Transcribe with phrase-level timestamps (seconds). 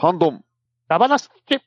[0.00, 0.42] ハンドン。
[0.88, 1.60] ラバナスケ。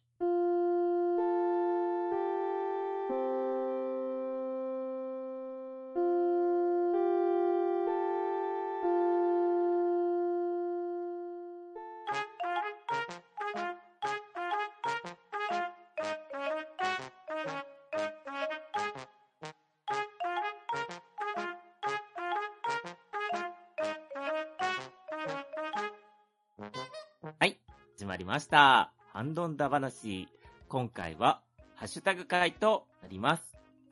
[28.54, 28.91] した。
[29.11, 30.27] ハンドンダ話。
[30.70, 31.41] 今回は、
[31.73, 33.44] ハッシュタグ回となります。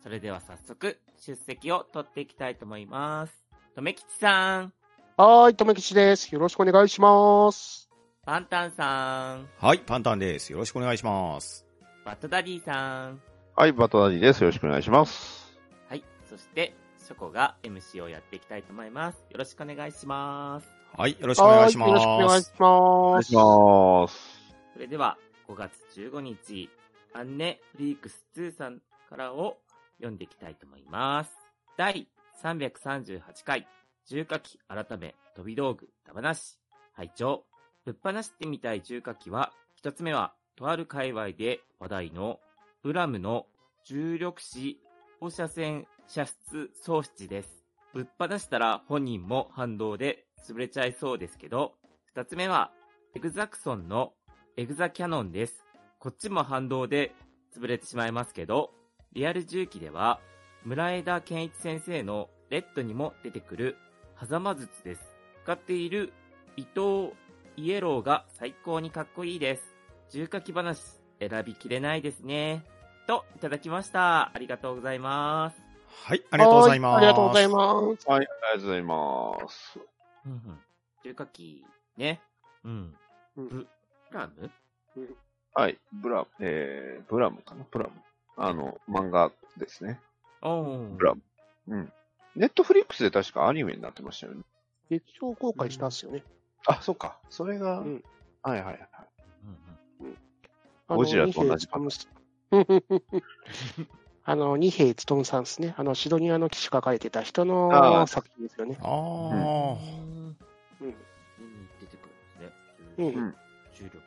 [0.04, 3.34] それでは早速、出席を取っていきたいと思います。
[3.76, 4.74] とめきちさん、
[5.18, 6.32] はーい、とめきちです。
[6.32, 7.90] よろしくお願いします。
[8.24, 10.52] パンタンさん、はい、パンタンです。
[10.52, 11.66] よろしくお願いします。
[12.06, 13.20] バットダディさん、
[13.56, 14.42] はい、バトダディです。
[14.42, 15.60] よろしくお願いします。
[15.90, 19.18] はい、そして、ショコが MC をやっていきたいと思います。
[19.32, 20.68] よろしくお願いします。
[20.96, 22.46] はい、よろしくお願いしまはーよろしくお願いす。
[22.46, 22.62] します。
[22.62, 24.31] お願いします。
[24.74, 25.18] それでは、
[25.48, 26.70] 5月15日、
[27.14, 29.58] アンネ・フリークス2さんからを
[29.98, 31.32] 読んでいきたいと思います。
[31.78, 32.08] 第
[32.42, 33.68] 338回、
[34.08, 36.58] 重火器改め飛び道具ダバなし。
[36.94, 37.46] 拝聴
[37.86, 42.40] ぶっ放してみたい重火器は、一つ目は、とある界隈で話題の、
[42.84, 43.48] ブラムの
[43.86, 44.80] 重力子
[45.20, 47.66] 放射線射出装置です。
[47.94, 51.74] ぶっ放したら本人も反動で潰れちゃいそうですけど、
[52.06, 52.72] 二つ目は、
[53.16, 54.14] エグザクソンの
[54.58, 55.64] エグザキャノンです。
[55.98, 57.16] こっちも反動で
[57.56, 58.72] 潰れてしまいますけど、
[59.14, 60.20] リアル重機では、
[60.66, 63.78] 村枝健一先生のレッドにも出てくる、
[64.20, 65.02] 狭間術です。
[65.44, 66.12] 使っている
[66.58, 67.14] 伊藤
[67.56, 69.64] イエローが最高にかっこいいです。
[70.10, 70.82] 重火器話、
[71.20, 72.66] 選びきれないですね。
[73.08, 74.32] と、いただきました。
[74.34, 75.62] ありがとうございます。
[76.04, 76.98] はい、ありがとうございます。
[76.98, 77.56] ありがとうございま
[77.98, 78.10] す。
[78.10, 79.80] はい、ありがとうございます。
[80.26, 80.60] うんうん。
[81.06, 81.66] 重火器、
[81.96, 82.22] ね。
[82.66, 82.96] うん。
[83.38, 83.68] うんブ
[84.14, 84.52] ラム？
[85.54, 87.66] はい、ブラム、えー、ブラムかな？
[87.70, 87.92] ブラム。
[88.38, 90.00] あの、漫画ですね。
[90.42, 90.48] ブ
[91.04, 91.22] ラム。
[91.68, 91.92] うん。
[92.36, 94.42] ネットフリックスで確かアニメになってましたよね。
[94.90, 96.24] 劇場公開したんですよね。
[96.66, 97.20] あ、そっか。
[97.30, 98.04] それが、うん
[98.44, 98.88] はいはいはい。
[100.00, 100.18] うん
[100.88, 103.10] ゴジラと同じ二兵務
[104.24, 105.74] あの、二兵務さんですね。
[105.78, 108.78] あの、シドニアの騎士が書いてた人あのー作品ですよね。
[108.82, 110.88] ああ、うん。
[110.88, 110.94] に
[111.80, 112.54] 出てくるんで
[112.96, 112.98] すね。
[112.98, 113.36] うんうん
[113.82, 114.02] 重力。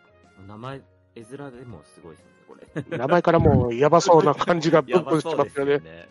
[0.47, 0.83] 名前、
[1.15, 2.67] 絵面でもすごいですね、これ。
[2.99, 5.79] 名前からもうやばそうな感じがブやンブンしてますよね。
[5.79, 6.09] ね。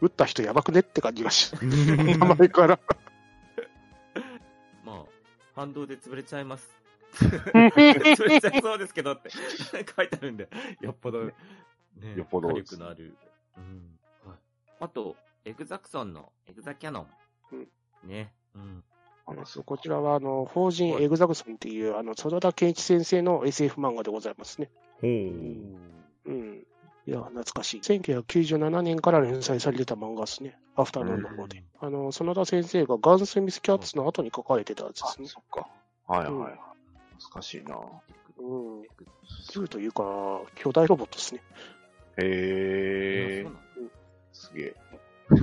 [0.00, 2.78] 撃った人やばくねって感じがし、 名前から。
[4.84, 5.04] まあ、
[5.54, 6.68] 反動で潰れちゃいます。
[7.12, 10.48] 潰れちゃいそうですけどって書いてあるんで、
[10.80, 11.34] よっぽど、ね、
[12.16, 13.16] よっぽど火力のある。
[13.56, 13.98] うん。
[14.24, 14.38] はい。
[14.80, 17.06] あと、エグザクソンのエグザキャノン。
[17.52, 17.68] うん
[18.04, 18.32] ね。
[18.54, 18.84] うん。
[19.30, 24.70] あの、すこちらは、あの、法人エグザグソンっていう、あの、園田健一先生の SF 漫画でございますね。
[25.00, 25.10] ほう。
[25.10, 26.66] うん。
[27.06, 27.80] いや、懐かしい。
[27.80, 30.58] 1997年から連載されてた漫画ですね。
[30.74, 31.62] アフタヌーンの方で。
[31.80, 35.28] あの、園田先生がガンスミスキャッツの後に書かれてたやつであ、すね。
[35.28, 35.68] そっか。
[36.06, 36.52] はいはいうんはい。
[37.18, 37.76] 懐かしいな
[38.38, 38.80] うん。
[38.82, 40.02] 2というか、
[40.56, 41.42] 巨大ロボットですね。
[42.16, 43.70] へえそうなんだ
[44.32, 44.74] すげえ。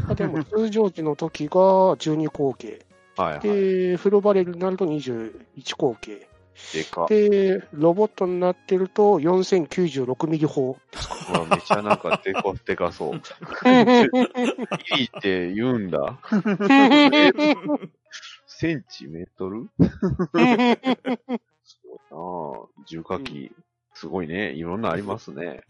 [0.10, 2.87] あでも、通常時の時が12口径。
[3.18, 3.42] はいはい。
[3.42, 6.28] で、フルバレルになると21口径。
[6.74, 7.08] でかっ。
[7.08, 10.78] で、ロボットになってると4096ミリ砲。
[11.30, 13.22] うわめちゃなんかでか、でかそう。
[14.98, 16.20] いいって言うんだ。
[18.48, 19.70] センチメートル？
[19.80, 19.90] そ
[20.34, 20.48] うな
[22.12, 23.52] あ重火器、
[23.94, 24.54] すごいね。
[24.54, 25.64] いろんなありますね。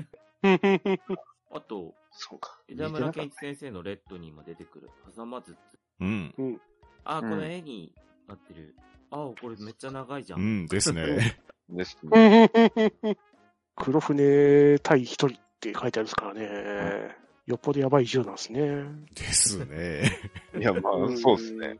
[1.51, 2.61] あと、そうか。
[2.69, 5.57] 枝村健一先生のレッドにも出てくる、狭間術。
[5.99, 6.61] うん。
[7.07, 7.93] あ、こうんの絵に
[8.27, 8.75] なってる。
[9.11, 10.35] あ、これめっちゃ長いじゃ。
[10.35, 11.37] うんんですね。
[11.69, 12.51] ですね。
[13.75, 17.15] 黒船対一人って書いてあるんですからね。
[17.45, 18.83] よっぽどやばい銃なんですね。
[19.13, 20.19] ですね。
[20.57, 21.79] いや、まあ、そうですね。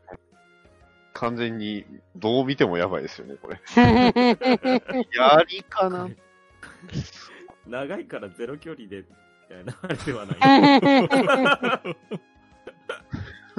[1.12, 1.84] 完全に、
[2.16, 3.60] どう見てもやばいですよね、これ。
[5.12, 6.08] やりかな
[7.66, 9.04] 長いからゼロ距離で、み
[9.48, 10.34] たいな、あれではな
[11.92, 11.96] い。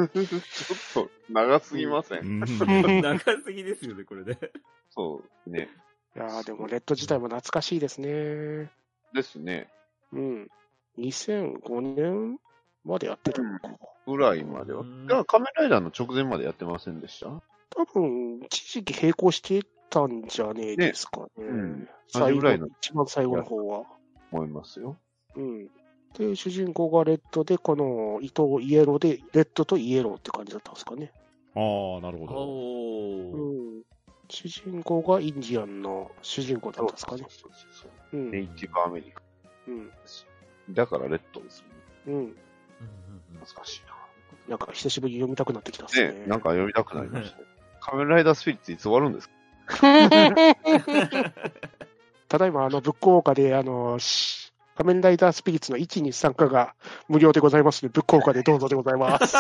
[0.08, 2.18] ちょっと、長すぎませ。
[2.18, 4.52] うんん長すぎですよね、これで。
[4.90, 5.70] そう、ね。
[6.16, 8.72] いやーでもレッド自体も懐かしいですね。
[9.14, 9.70] ですね。
[10.12, 10.50] うん。
[10.98, 12.40] 2005年
[12.84, 13.70] までやってたのか。
[14.08, 14.82] ぐらいまでは。
[14.82, 17.28] うんだから仮面ライダーの直前までやってませんでした？
[17.28, 21.28] 多分、一時期並行してたんじゃねえですかね。
[21.38, 23.84] うん最後同じぐらいの一番最後の方は。
[24.32, 24.98] 思いますよ。
[25.36, 25.70] うん。
[26.18, 31.12] で、主人公がレッドで、この伊藤イエローで、レッドとイエローって感じだったんですかね。
[31.56, 33.38] ああ、なるほど。
[33.38, 33.84] うん。
[34.30, 37.26] 主人公がインディアンの主人公だったんですかね。
[37.30, 38.32] そうそうそううん。
[38.32, 39.22] ネイティブアメリカ。
[39.68, 39.90] うん。
[40.72, 41.74] だからレッドですよね。
[42.08, 42.14] うん。
[42.14, 42.36] うんうん
[43.40, 43.82] 懐かしい
[44.50, 46.12] なんか久しぶりに読みたくなってきたっすな。
[46.12, 46.20] ね。
[46.22, 47.44] ね、なんか読みたくなりましたね。
[47.80, 49.36] 仮面ライダースピリッツいつ終わるんですか？
[52.28, 54.39] ただいま、あの、ブックオーカーで、あの、し
[54.80, 56.74] 仮面ライダースピリッツの1、2、3課が
[57.10, 59.36] 無料でございますので、ブックオーカーでどうぞでございます。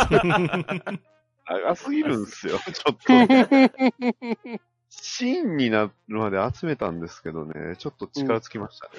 [1.48, 4.60] 長すぎるんですよ、 ちょっと。
[4.90, 8.90] シーンになるまで集めたんですけどね、ちょっと力尽きました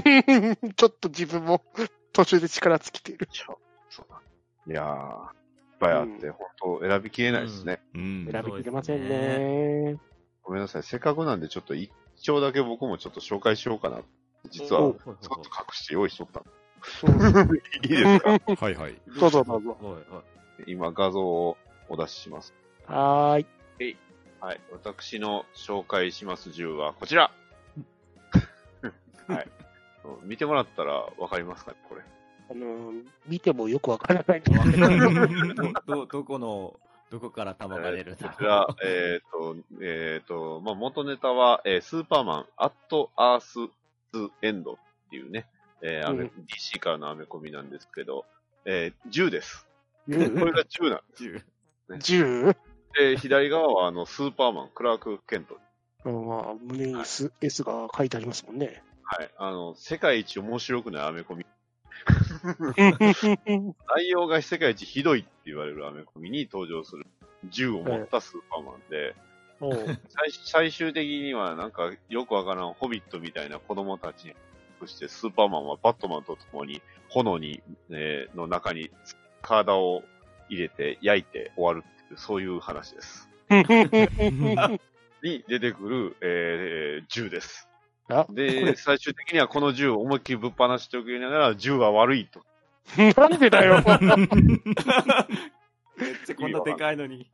[0.00, 0.56] ね。
[0.76, 1.62] ちょっと自分も
[2.14, 3.26] 途中で力尽きている。
[3.26, 3.60] ちょ
[4.66, 7.82] いやー、いっぱいあって、本当選びきれないですね。
[7.94, 8.28] うん。
[8.32, 9.98] 選びきれませんね。
[10.42, 11.92] ごめんなさい、せっかくなんでちょっと一
[12.22, 14.00] 丁だけ僕もちょっと紹介しようかな。
[14.50, 15.40] 実は、おちょっと隠
[15.72, 16.42] して用意しとった
[17.06, 17.54] うんの。
[17.54, 18.30] いいですか？
[18.64, 19.00] はいはい。
[19.18, 19.76] どうぞどうぞ。
[19.80, 20.24] はいはい
[20.66, 21.56] 今画像を
[21.88, 22.54] お出しします。
[22.86, 23.96] はーい。
[24.40, 24.60] はい。
[24.72, 27.32] 私の紹介します銃はこちら。
[29.28, 29.48] はい。
[30.24, 32.02] 見てもらったらわかりますかね、これ。
[32.50, 32.92] あの、
[33.26, 34.42] 見てもよくわからない。
[34.42, 36.74] ど、 ど、どこの、
[37.10, 43.70] どこから弾が出るんだこちら、えっ、と、えっ、と、まあ、元ネタは、えースーパーマン、アットアースズ
[44.42, 44.76] エンドっ
[45.10, 45.46] ていうね、
[45.82, 48.24] えーアメうん DC からのアメコミなんですけど、
[48.64, 49.66] えー銃です。
[50.06, 51.42] こうん れが銃なん銃
[51.98, 52.56] 銃？
[52.94, 55.58] で、左側はあの、スーパーマン、クラーク・ケント。
[56.04, 58.82] うんまあ、胸に S, S が書いてありますもんね。
[59.04, 59.30] はい。
[59.38, 61.46] あの、世界一面白くないアメコミ。
[63.96, 67.06] 内容が世界一ひどいって言われるアメコミに登場する
[67.44, 69.14] 銃を持ったスーパーマンで、
[69.70, 74.34] 最最終的にはなんかよくわからんホビットみたいな子供たちに、
[74.80, 78.90] そしてスーパーマンはバットマンと共に炎に、えーの中に
[79.42, 80.02] 体を
[80.48, 83.28] 入れて焼いて終わるっていう、そういう話です。
[85.22, 87.68] に出てくる、えー銃です。
[88.30, 92.42] で、れ最終的にはこの銃を思いっきりぶっ放しておきながら、銃は悪いと。
[93.16, 93.82] なんでだよ。
[95.96, 97.30] めっちゃこんなでかいのに。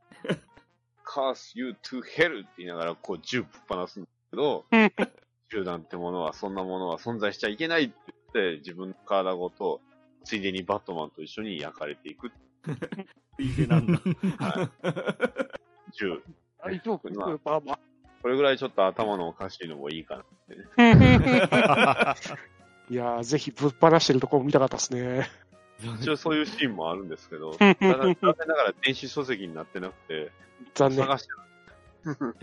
[1.09, 4.91] Curse you to hell って言いながら、こう銃ぶっ放すんだけどうん、
[5.51, 7.95] 銃なんてものは、そんなものは存在しちゃいけないって
[8.33, 9.81] 言って、自分の体ごと、
[10.23, 12.31] ついでにバットマンと一緒に焼かれていく
[13.39, 13.99] いい手なんだ。
[15.97, 16.21] 銃。
[16.61, 17.79] 大丈夫、スーパーマ
[18.21, 20.65] これぐらいちょっと頭のおかしいのもいいかなってね。
[22.89, 22.93] ン。
[22.93, 25.29] いやー、ぜひぶっ放してるところ見たかったですね。
[26.01, 30.31] 一応そういうシーンもあるんですけど、ただ、残念ながら電子書籍になってなくて、
[30.75, 30.99] 残念。
[30.99, 32.35] 探してる。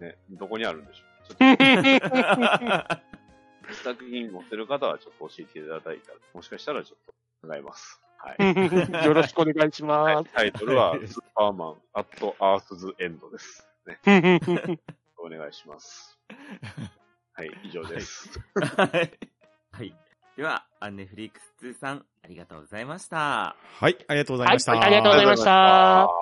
[0.00, 1.12] ね、どこにあるんでしょう。
[1.28, 1.56] ちょっ
[3.68, 7.12] と作品持ってる方はちょっと教えていただいたら、もしかしたらちょっと
[7.46, 8.00] 考えます。
[8.18, 8.38] はい。
[9.06, 13.68] よろしくお願いしまタイトルは、スーパーマン、アットアースズエンドです。
[13.86, 13.98] ね。
[14.04, 14.10] す。
[15.18, 16.18] お願いします。
[17.34, 18.40] はい、以上です。
[18.54, 19.18] はい。
[19.72, 19.94] はい。
[20.36, 23.56] では、アンネフリックス2さん、ありがとうございました。
[23.56, 24.72] はい、ありがとうございました。
[24.72, 26.21] はいありがとうございました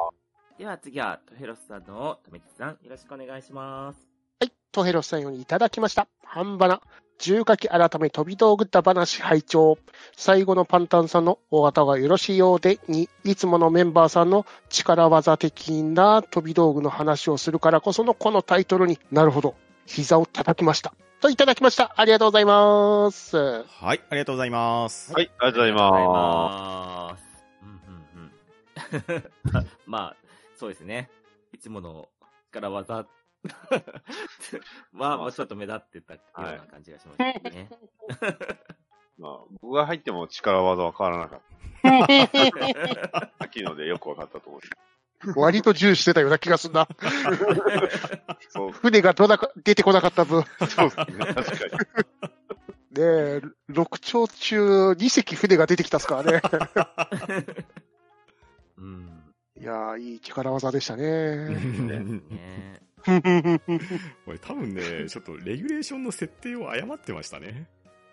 [0.61, 3.99] では次は、トヘロスさんのとめきさん、よろしくお願いします。
[4.41, 6.07] はい、トヘロスさんよりいただきました。
[6.23, 6.83] 半ばな。
[7.19, 9.79] 重書き改め飛び道具った話拝聴
[10.15, 19.55] 最後のパンタンさんの大型がよろしいようで、に、いつものメンバーさんの力技的な飛び道具の話をするからこそのこのタイトルになるほど、
[19.87, 20.93] 膝を叩きました。
[21.23, 21.95] といただきました。
[21.97, 23.65] ありがとうございます。
[23.65, 25.15] はい、ありがとうございます。
[25.15, 27.25] はい、ありがとうございます。
[27.63, 27.81] うん
[29.07, 29.65] うんうん。
[29.87, 30.20] まあ、
[30.61, 31.09] そうですね。
[31.55, 32.11] いつもの
[32.53, 33.07] 力技
[34.93, 37.71] まあ、まあちょっと目立ってたような感じがしましたね。
[37.71, 37.79] す。
[39.17, 41.41] まあ、僕が入っても力技は変わらなかっ
[43.11, 43.33] た。
[43.39, 45.41] さっきのでよくわかったと思う。
[45.41, 46.87] 割と重視してたような気がするな。
[48.51, 50.45] そう、船がどなか出てこなかった分。
[50.69, 51.25] そうですね。
[51.33, 51.53] 確か
[52.21, 52.31] に。
[52.93, 53.41] で、
[53.71, 56.43] 6丁中2隻船が出てきたっすからね。
[59.71, 61.49] やー、いい力技でしたね。
[61.49, 62.21] ね
[64.27, 67.67] これ多分ね、ちょっとレギュレーションの設定を誤ってましたね。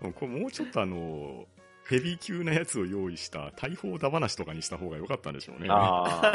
[0.00, 1.46] これもうちょっとあの、
[1.88, 5.68] ヘビー級なやつを用意した大砲だ話とかにした方が良かったんでしょうね。
[5.70, 6.32] あ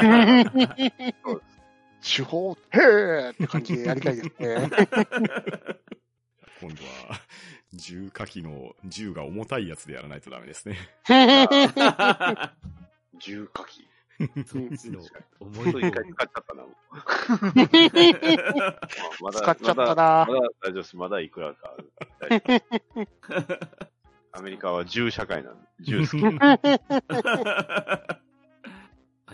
[2.00, 4.70] 手法、へーって感じでやりたいですね。
[6.60, 7.20] 今度は、
[7.72, 10.76] 銃火器の銃が重たいやつでやらないとダメですね。
[13.18, 13.88] 重火器。
[14.46, 15.00] そっちの
[15.38, 16.64] 思い一回使っちゃったな。
[19.20, 20.96] まだ使っちゃったまだなまだ大丈夫です。
[20.96, 21.76] まだいくらか
[24.32, 26.22] アメリカは銃社会なんで、 銃好き。
[26.22, 26.54] は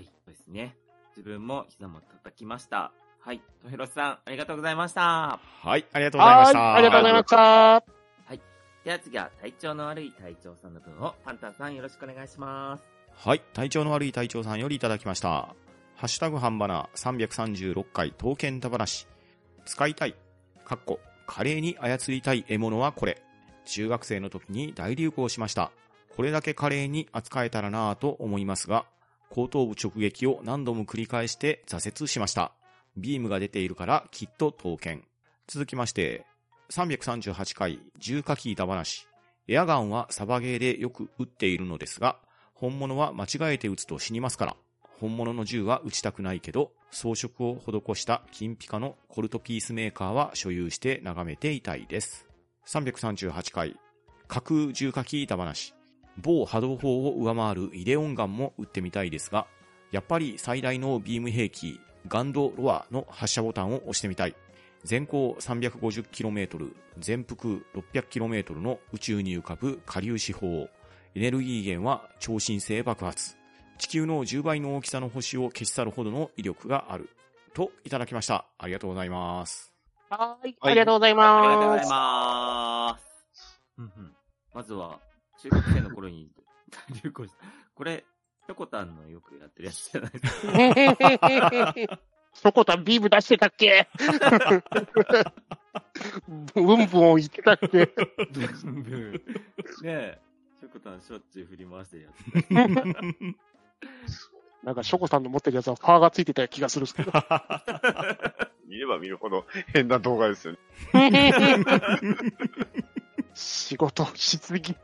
[0.01, 0.77] い、そうですね。
[1.17, 2.93] 自分も膝も叩きました。
[3.21, 3.41] はい。
[3.63, 5.41] とひろしさん、ありがとうございました。
[5.63, 6.59] はい、ありがとうございました。
[6.61, 7.95] はい、ありがとうございました。
[8.85, 12.94] では次は、体調の悪い隊長さんの分を、パンタンさんよろしくお願いします。
[13.17, 13.43] はい。
[13.55, 15.55] 体調の悪い隊長さんよりいただきました。
[15.97, 19.07] ハッシュタグ半ばな336回刀剣田話。
[19.65, 20.15] 使いたい。
[20.65, 23.23] かっこ、華麗に操りたい獲物はこれ。
[23.65, 25.73] 中学生の時に大流行しました。
[26.15, 28.87] これだけ華麗に扱えたらなぁと思いますが、
[29.31, 32.53] 後頭部直撃を何度も繰り返して挫折しました。
[32.97, 35.05] ビームが出ているからきっと刀剣。
[35.47, 36.25] 続きまして、
[36.71, 39.07] 338回重火器板話。
[39.49, 42.19] エアガンはサバゲーでよく撃っているのですが、
[42.55, 44.57] 本物は間違えて撃つと死にますから。
[45.01, 52.29] 本物の銃は撃ちたくないけど、装飾を施した金ピカのコルトピースメーカーは所有して眺めていたいです。
[52.67, 53.77] 338回、
[54.29, 55.75] 架空重火器板話。
[56.17, 59.49] 某波動砲を上回るイデオンガンも撃ってみたいですが、
[59.91, 64.37] やっぱり最大のビーム兵器、ガンドロアの発射ボタンを押してみたい。
[64.85, 70.69] 全高 350km、全幅 600km の宇宙に浮かぶ下粒子砲。
[71.17, 73.37] エネルギー源は超新星爆発。
[73.79, 77.09] 地球の10倍の大きさの星を消し去るほどの威力がある。
[77.55, 78.47] と、いただきました。
[78.59, 79.73] ありがとうございます。
[80.11, 81.89] はい、はいありがとうございありがとうございます。
[81.91, 83.61] ます。
[83.79, 84.13] うんうん
[84.53, 84.99] まずは、
[85.41, 86.31] 中学生の頃に
[86.71, 87.37] 大流行した。
[87.75, 88.05] これ、
[88.47, 90.47] ひょこたんのよくやってるやつじゃないです
[91.87, 91.99] か。
[92.35, 93.89] そこたんビーム出してたっけ？
[96.55, 97.79] ブンブンを言ってたっけ？
[97.87, 97.89] ね
[99.85, 100.21] え、
[100.65, 103.35] ひょこたんしょっちゅう振り回してるやつ。
[104.65, 107.13] なんか、ショコさんの持ってるやつはパーがついてた気がするんですけど。
[108.67, 109.45] 見れば見るほど
[109.75, 110.59] 変な動画ですよね。
[113.35, 114.75] 仕事しすぎ。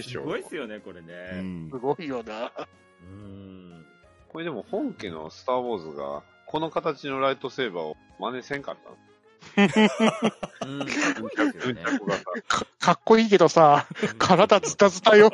[0.00, 1.42] すごいっすよね、これうね。
[1.42, 2.46] んすごいよな。
[2.46, 3.84] うーん。
[4.28, 8.90] これでも本家のスターウォーズが、この形のライトセーバーを真似せんかった
[9.54, 9.68] か
[12.46, 13.86] かかっこいいけどさ、
[14.18, 15.30] 体ズタズタよ。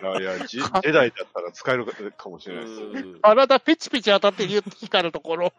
[0.00, 2.80] いやいや、ジジェダイだったら使えるかもしれないです
[3.22, 5.52] 体ペチペチ当たってるよって光るところ。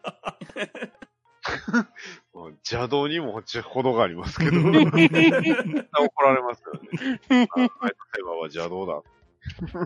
[2.68, 7.48] 邪道にも程がありますけど、怒られますよね。
[7.50, 7.74] あライト
[8.14, 9.02] セーバーは邪道だ。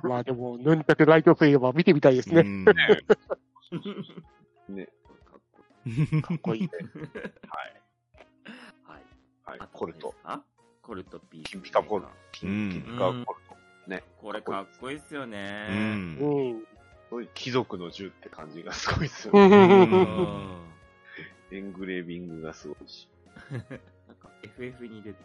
[0.02, 2.40] まあでも、ヌンタクライトセーバー見てみたいですね。
[2.40, 2.64] うん
[4.69, 4.88] ね。
[6.23, 6.69] かっこいいね。
[6.73, 6.79] は
[7.64, 7.83] い。
[8.85, 9.59] はい。
[9.59, 10.14] はいコルト。。
[10.83, 11.50] コルトピース。
[11.50, 12.09] 金ピカコルト。
[12.09, 13.35] うん金ピカコルト。
[14.19, 15.69] これかっこいいっすようね。
[15.69, 16.64] んうん。
[17.11, 19.49] そういう貴族の銃って感じがすごいですようね。
[21.53, 23.09] エングレービングがすごいし。
[23.53, 25.19] なんか FF に出て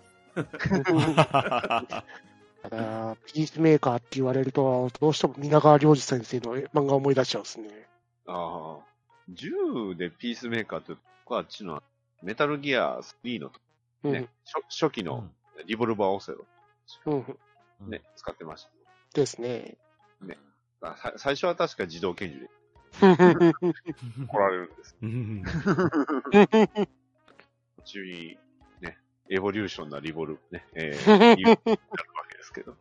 [2.61, 7.87] ただ、ピースメーカーって言われると、どうしても皆川良二先生の漫画を思い出しちゃうんですね。
[8.27, 8.85] ああ。
[9.33, 10.93] 銃でピースメーカーって、
[11.25, 11.81] 僕はあっちの
[12.21, 13.51] メタルギア3の、
[14.03, 14.11] うん。
[14.13, 15.29] ね初初期の
[15.65, 16.45] リボルバーオセロ、
[17.05, 17.13] うん。
[17.15, 17.39] うん
[17.87, 18.69] ね、使ってました。
[19.13, 19.77] ですね。
[20.81, 22.49] あさ最初は確か自動拳銃で
[22.99, 24.95] 来られるんです。
[25.01, 25.43] うん
[27.77, 28.37] 途中に、
[28.81, 28.97] ね、
[29.29, 31.75] エボリューションなリボル、ね、えー、 いうやるわ
[32.29, 32.73] けですけど、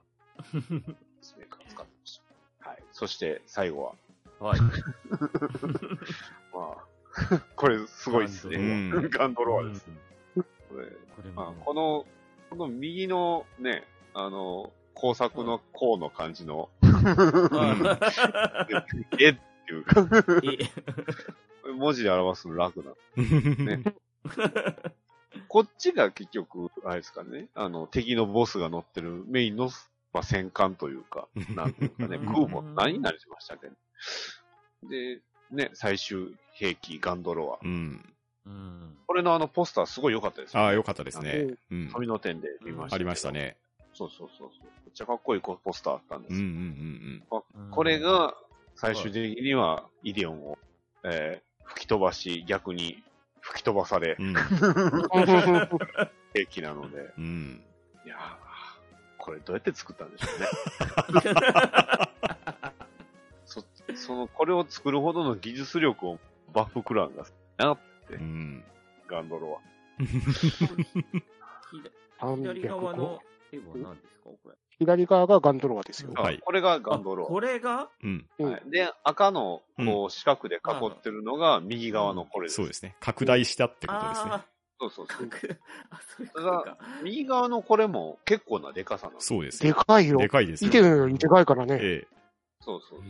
[0.53, 2.21] ピ ースメーカー使ってまし
[2.61, 2.71] た。
[2.71, 2.85] はい。
[2.93, 3.95] そして、最後は、
[4.41, 4.61] はい。
[6.55, 8.57] まあ、これすごいですね。
[8.57, 8.61] う
[9.01, 9.11] ん。
[9.11, 9.87] ガンドロアです。
[10.35, 12.07] これ、これまあも、この、
[12.51, 16.71] この右のね、あの、工作のこうの感じの、
[19.21, 19.35] えっ
[19.67, 19.85] ていう。
[19.85, 20.05] か、
[21.77, 22.93] 文字で表すの楽な。
[23.17, 23.85] ね。
[25.49, 29.71] こっちが結局、あれですかね、あの、敵のボスが乗ってるメインの、
[30.13, 32.27] まあ、戦艦というか、なんていうかね、うん。
[32.27, 33.69] 空母、何になりましたっけ
[34.89, 37.65] で、ね、最終兵器、ガンドロア。
[37.65, 38.15] うん。
[38.47, 38.97] うん。
[39.07, 41.57] これのあのポスターすごい良かったですよ、ああ、よかったですね。
[41.71, 41.91] うん。
[41.93, 42.95] 紙の点で見ました。
[42.97, 43.33] ありました。
[43.33, 43.57] ね。
[43.95, 44.71] そうそうそうそう。
[44.85, 46.47] めっちゃかっこいいポスターあったんですうんうよ。
[46.51, 46.55] ん
[47.63, 48.35] うんこれ、が、
[48.77, 50.59] 最終的には、イデオンを、
[51.05, 53.03] えー吹き飛ばし、逆に
[53.41, 54.35] 吹き飛ばされう、ん。
[56.33, 57.63] 兵器なので、うん。
[58.07, 58.19] いやー
[59.19, 60.27] これどうやって作ったんでしょ
[61.11, 61.23] うね。
[64.09, 66.19] そ、その、これを作るほどの技術力を
[66.55, 67.27] バッフクランが、
[67.59, 67.79] な、
[68.11, 68.65] うん。
[69.07, 69.61] ガンドロ
[72.37, 73.21] 左側305の
[73.53, 74.55] 絵は何ですかこれ。
[74.79, 76.11] 左側がガンドロアですよ。
[76.15, 76.23] ア。
[76.23, 77.91] はいこれがガンドロあこれが？
[78.03, 78.27] うん。
[78.39, 82.57] はい、で、赤の、こう、四角で囲ってるのが右側のこれです。
[82.57, 82.97] そうですね。
[83.01, 84.31] 拡大したってことですね。
[84.33, 84.45] あ
[84.81, 85.29] そうそうあ、そう。
[85.29, 85.55] 角
[85.91, 86.77] あ、そういう。
[87.03, 89.27] 右側のこれも結構なデカさなんです。
[89.27, 89.75] そうですでね。
[89.75, 90.19] かいよ。
[90.19, 91.79] でかいですよ見てるよりでかいからね。
[91.81, 92.07] え
[92.61, 93.03] そうそう。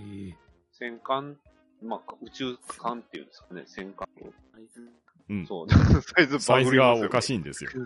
[0.79, 1.37] 戦艦、
[1.83, 4.07] まあ、宇宙艦っていうんですかね、戦艦。
[4.55, 4.89] サイズ
[5.29, 5.47] うん。
[5.47, 5.69] そう、
[6.03, 7.23] サイズサイズがおかい。
[7.23, 7.71] しいんですよ。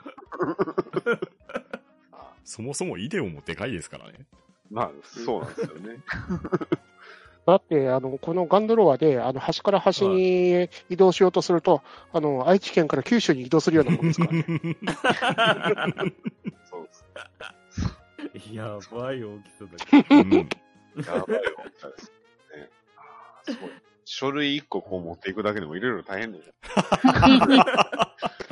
[2.45, 4.27] そもそもイデオもでかいですからね。
[4.71, 6.01] まあ、そうなんですよね。
[7.47, 11.83] だって、あの、このガンドロワで、あの、端から端に移動しようとすると、
[12.13, 14.45] あの、愛知県から九州に移動するようなもんですからね。
[16.65, 17.05] そうです。
[18.53, 22.22] やばい大きさだけうんやばい大きさです
[23.45, 23.71] すごい。
[24.05, 26.53] 書類一個こう持っていくだけでもいろいろ大変でしょ。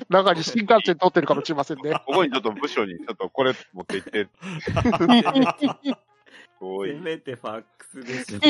[0.09, 1.93] 中に新幹線通ってるかもしれませんね。
[2.07, 4.29] ここにちょっと部署にちょっとこれ持って行って、
[4.63, 4.73] す
[6.61, 6.91] ごい。
[6.91, 8.41] せめてファックスでしょ。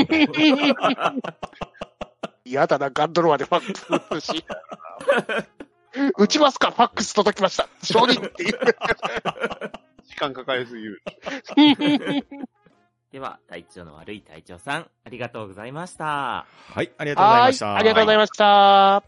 [2.44, 4.44] 嫌だな、ガンドロワでファックスし。
[6.16, 7.68] 打ちますかファックス届きました。
[7.82, 8.58] 承認っていう。
[10.04, 11.02] 時間かかりすぎる。
[13.12, 16.46] では、体調の悪い隊長さん、ありがとうございました。
[16.74, 17.76] はい、ありがとうございはいました。
[17.76, 19.02] ありがとうございました。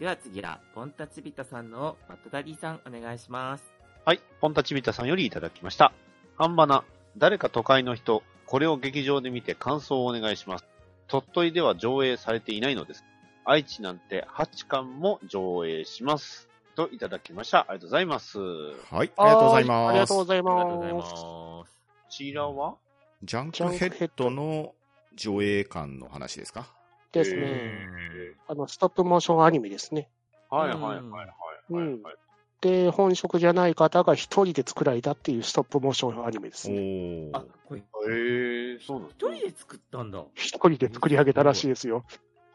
[0.00, 3.64] では次は、ポンタチビタさんのバットダディさん、お願いします。
[4.04, 4.20] はい。
[4.40, 5.92] ポンタチビタさんよりいただきました。
[6.36, 6.82] ハンバナ、
[7.16, 10.64] 誰か都会の人、これを劇場で見て感想をお願いします。
[11.06, 13.04] 鳥取では上映されていないのです。
[13.44, 16.48] 愛知なんて8巻も上映します。
[16.74, 17.60] といただきました。
[17.60, 18.38] ありがとうございます。
[18.38, 19.90] こはい、ありがとうございます。
[19.90, 20.98] ありがとうございありがとうございま。
[20.98, 21.70] ます
[22.10, 22.16] す。
[22.16, 22.74] ちらは？
[23.24, 24.74] ジャンクヘッドの
[25.14, 26.66] 上映館の話ですか？
[27.12, 27.40] ですね。
[27.42, 30.10] えあの、ストップモーションアニメですね。
[30.50, 31.28] ーはいはいはいはいはい、
[31.70, 32.14] うんはい。
[32.60, 36.78] で、本職じゃない方が一人で作られたっていうストップモーションアニメですおね。
[36.80, 40.24] ーあ、これ、えー、そうなん一人で作ったんだ。
[40.34, 42.04] 一人で作り上げたらしいですよ。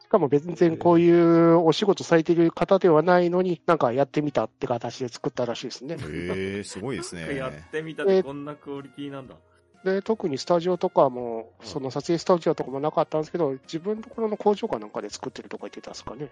[0.00, 5.94] しかも別然こういうお仕事されている方ではないのに、なんかやってみたって形で作ったらしいですね。
[5.94, 7.36] へえ、すごいですね。
[7.36, 9.36] やってみたらこんなクオリティなんだ。
[9.84, 16.30] で、特にスタジオとかも、その撮影スタジオとかもなかったんですけど、自分のところの工場かなんかで作ってるとか言ってたんですかね。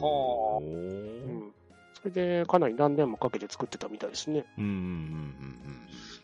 [0.00, 1.52] はううんん。
[1.94, 4.44] それで、かなり何年もかけて作ってたみたいですね。
[4.58, 4.70] うんうん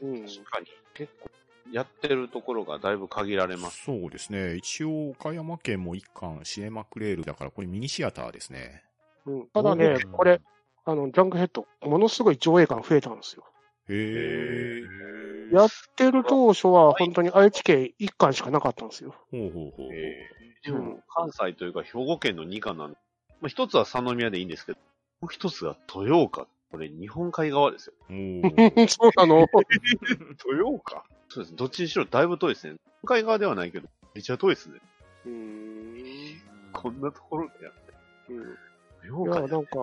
[0.03, 0.27] うんうん。
[0.27, 0.66] 確かに。
[0.94, 1.31] 結構、
[1.70, 3.61] やってるところがだいぶ限られうん。
[3.61, 3.85] ます。
[3.85, 4.57] そうですね。
[4.57, 8.83] 一応、岡山県も一巻、シネマクレールだから、これミニシアターですね。
[9.27, 10.40] うん、ただねうん、これ、
[10.85, 13.44] あの、ジャンクヘッド、ものすごい上映感増えたんですよ。
[13.88, 15.34] へえ。
[15.52, 19.14] やってる当初は本当に愛知県1巻しかなかったんですよ。
[19.30, 19.94] ほうほうほう。
[19.94, 22.96] えーでもうん、関西というか兵庫県の2巻なんで、
[23.42, 24.78] まあ、一つは三宮でいいんですけど、
[25.20, 26.46] もう一つが豊岡。
[26.70, 27.92] これ日本海側ですよ。
[28.88, 29.46] そうなの？
[30.50, 31.04] 豊岡？
[31.28, 31.57] そうです。
[31.57, 32.72] どっちにしろだいぶ遠いですね。
[32.74, 34.80] 日本海側ではないけど、めっちゃ遠いですね。
[35.26, 36.40] うーん。
[36.72, 38.33] こんなところでやって。
[38.33, 38.57] うん
[39.04, 39.78] 豊岡いや、なんか、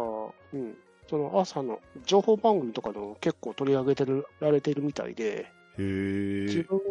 [0.54, 0.78] うん。
[1.12, 5.45] その朝の情報番組とかの結構取り上げてるられてるみたいで、へ
[5.78, 6.45] え。
[6.45, 6.84] 自分が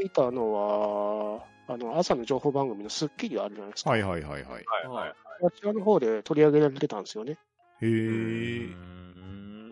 [0.00, 3.90] 見たのは、あの、朝の情報番組のスッキリあるじゃないですか。
[3.90, 4.44] はいはいはいはい。
[4.44, 5.14] はいはい。
[5.40, 7.38] こちらの方で取り上げられてたんですよね。
[7.82, 8.66] へうえ。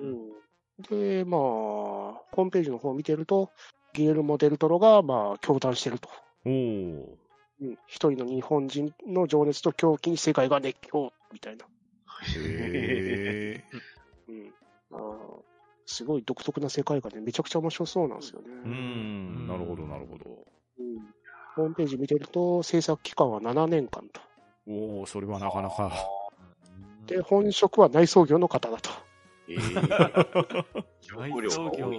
[0.02, 0.24] ん
[0.90, 3.52] で、まあ、ホームページの方を見てると、
[3.92, 6.08] ギエルモ・デルトロが、まあ、共談してると。
[6.44, 7.04] おー
[7.60, 11.64] うん、一人の日本人の情熱と狂気に世界が熱狂、みたいな。
[12.24, 13.64] へえ。
[14.28, 14.54] うん。
[14.92, 15.54] あー
[15.86, 18.48] すごい独特な世界観でめちゃくちゃ面白そうなんですよね。
[18.48, 20.46] うーん、なるほどなるほど。
[20.78, 21.14] うん
[21.54, 24.20] ホームページ見てると、制作期間は7年間と。
[24.66, 25.92] おおそれはなかなか。
[27.06, 28.90] で、本職は内装業の方だと。
[29.46, 30.84] えー、
[31.16, 31.92] 内装業。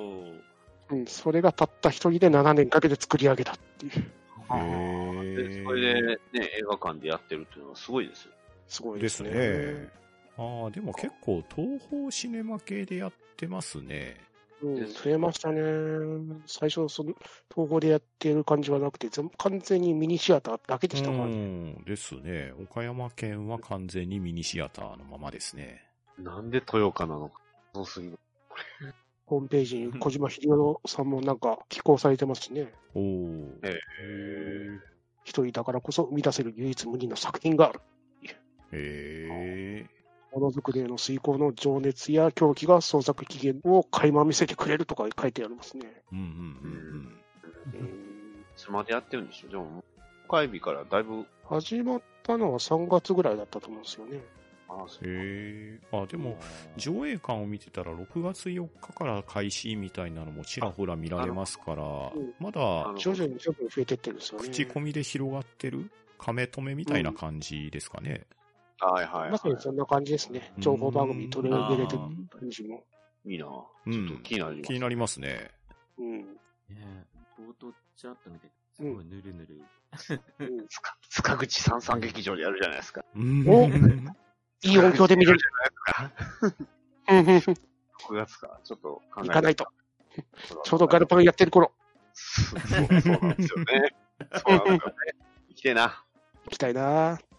[0.91, 3.91] うん、それがたった一人で7年かけて作り上げたっていう。
[4.53, 8.33] へでそれでね、映画館でやってるっていうのはすごいですよ。
[8.67, 9.89] すごいでねですすね。。
[10.37, 14.17] ああ、でも結構東宝シネマ系でやってますね。
[14.61, 15.61] うん、増えましたね。
[16.47, 17.13] 最初、その、
[17.51, 21.35] 統合でやってる感じはなくて、全完全にミニシアターだけでしたからうね。
[21.35, 22.53] ん、ですね。
[22.61, 25.83] 岡山県は完全にミニシアターのままですね。
[26.17, 27.41] なんで豊岡なのか。
[27.73, 28.19] そうすぎる。
[29.25, 32.71] ホームページに小島秀夫さんもなんか寄稿されてますしね。
[32.93, 33.59] おお。
[33.63, 33.79] え
[35.23, 37.81] 一人だからこそ生み出せる唯一無二の作品がある。
[38.71, 39.94] へえ。
[40.35, 46.03] ものづくりへの遂行の情熱や狂気が創作期限を垣間見せてくれるとか書いてありますね。
[46.11, 47.95] うんうんうんうん
[48.55, 49.83] いつまでやってるんでしょうでも、
[50.27, 54.21] 公開日からだいぶ、始まったのは3月ぐらいだったと思うんですよね。
[54.69, 54.85] あ。
[54.85, 55.79] へえ。
[55.91, 56.37] あ、でも、
[56.77, 64.47] 上映館を見てたら6月4日から開始みたいなのもちらほら見られますからうん、まあだの徐々に徐々に増えてってるんですよね。
[64.49, 68.25] 口コミで広がってる亀止めみたいな感じですかね。
[68.79, 70.51] はいはい、まさにはそんな感じですね。
[70.57, 72.83] 情報番組に取り上げれてる感じも。
[73.25, 73.33] い。
[73.33, 73.47] いいな
[73.85, 74.67] うんちょっと気になります。
[74.67, 75.51] 気になりますね。
[75.97, 76.21] うん。
[76.21, 76.25] ね
[77.39, 79.61] 冒頭ちらっと見て、すごいぬるぬる。
[80.39, 83.03] うん塚塚口三三劇場でやるじゃないですか。
[83.15, 83.67] うんお
[84.63, 85.39] いい音響で見れる。
[87.09, 88.59] うんうんうん6月か？
[88.63, 89.65] ちょっと考え行かないと。
[90.49, 90.61] と。
[90.63, 91.71] ちょうどガルパンやってる頃、
[92.13, 93.25] そうそうなんですよね。
[93.25, 93.93] そうなんですよね。
[95.49, 96.03] 生きてえな。
[96.45, 97.34] 行きたいなはい。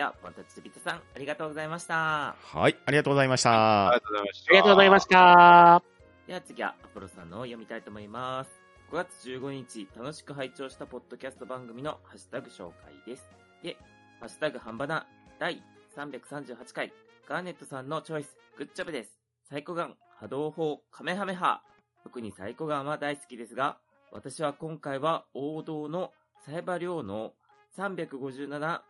[0.00, 2.34] では、またちびたさん、ありがとうございました。
[2.40, 4.00] はい、ありがとうございましありがた。
[4.00, 4.48] とうございました。
[4.48, 5.06] ありがとうございまし。
[5.06, 5.82] た。
[6.26, 8.50] では次は、アポロさんのを読みたいと思います。
[8.90, 13.28] 5月15日、楽しく拝聴したポッドキャスト番組のハッシュタグ紹介です。
[13.62, 13.76] で、
[14.20, 15.06] ハッシュタグ半ばな
[15.38, 15.62] 第
[15.94, 16.94] 338回、
[17.28, 19.10] ガーネットさんのチョイス、グッジョブです。
[19.50, 21.60] サイコガン、波動砲、カメハメハ。
[22.04, 23.76] 特にサイコガンは大好きですが、
[24.12, 26.14] 私は今回は王道の
[26.46, 27.34] サイバリョウの
[27.76, 28.80] 357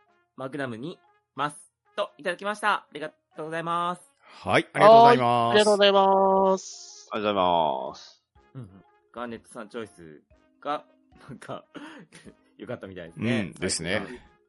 [0.41, 0.97] マグナムに
[1.35, 1.57] ます。
[1.95, 2.71] と、いただきました。
[2.73, 4.01] ありがとうございます。
[4.43, 5.53] はい、ありがとうございあます。
[5.53, 7.09] りがとうございます。
[7.11, 8.23] ありがとうございます。
[8.55, 8.69] うんうん
[9.13, 10.23] ガーネットさんチョイス
[10.59, 10.83] が、
[11.29, 11.63] なんか、
[12.57, 13.51] よかったみたいですね。
[13.53, 14.01] うんですね。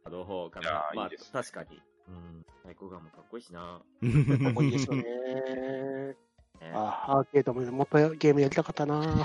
[0.04, 0.70] 波動砲かな。
[0.94, 1.82] まあーいい確かに。
[2.08, 2.46] うん。
[2.64, 3.60] 最高ガンもかっこいいしな。
[3.60, 5.02] かっこいいですよね。
[5.02, 6.16] ね
[6.72, 9.20] あ、アーケードももっとゲームやりたかったなうん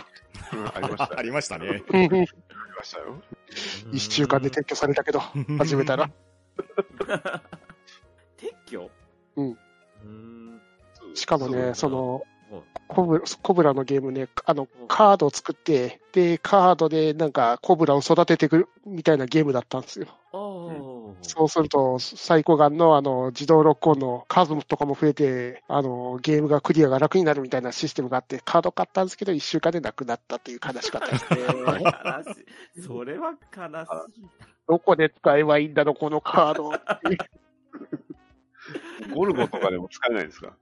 [0.68, 1.16] ありました。
[1.18, 1.70] ありましたね。
[1.70, 3.22] ありましたよ。
[3.94, 5.22] 一週間で撤去されたけど、
[5.60, 6.12] 始めたら。
[8.38, 8.92] 撤去？
[9.36, 9.50] うん。
[9.52, 10.62] うーん。
[11.16, 12.24] しかもね、その、はい
[12.88, 20.08] コブコブラのゲームね、あの、カードを作って、で、カードでなんかコブラを育てていくみたいなゲームだったんですよ。
[21.22, 31.40] そうすると、サイコガンのあの、自動ロックオンの数とかも増えて、あの、ゲームがクリアが楽になるみたいなシステムがあって、カード買ったんですけど、一週間でなくなったっていう悲しかったですね。
[32.26, 32.46] 悲し
[32.78, 32.82] い。
[32.84, 33.68] それは悲
[34.14, 34.26] しい。
[34.70, 36.72] どこで使えばいいんだろう、このカード。
[39.14, 40.54] ゴルゴとかでも使えないんですか？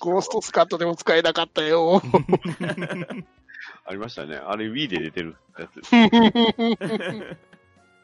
[0.00, 2.02] ゴーストスカットでも使えなかったよ。
[3.86, 4.36] ありましたね。
[4.36, 7.36] あれ Wii で出てるやつです。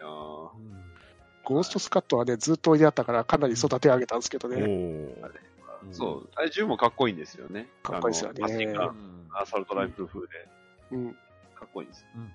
[0.07, 4.57] ゴーストスカットはね、ずっと置いてあったから、かなり育て上げたんですけどおね。
[4.59, 5.15] ー
[5.93, 6.29] そう。
[6.37, 7.69] あれ銃もかっこいいんですよね。
[7.83, 9.29] かっこいいですよねあのマシンガン、うん。
[9.33, 10.27] アサルトライフル風で。
[10.93, 11.13] うん。
[11.55, 12.07] かっこいいです。
[12.15, 12.33] うん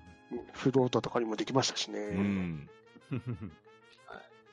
[0.52, 2.00] フロートとかにもできましたしうね。
[2.16, 2.68] ん。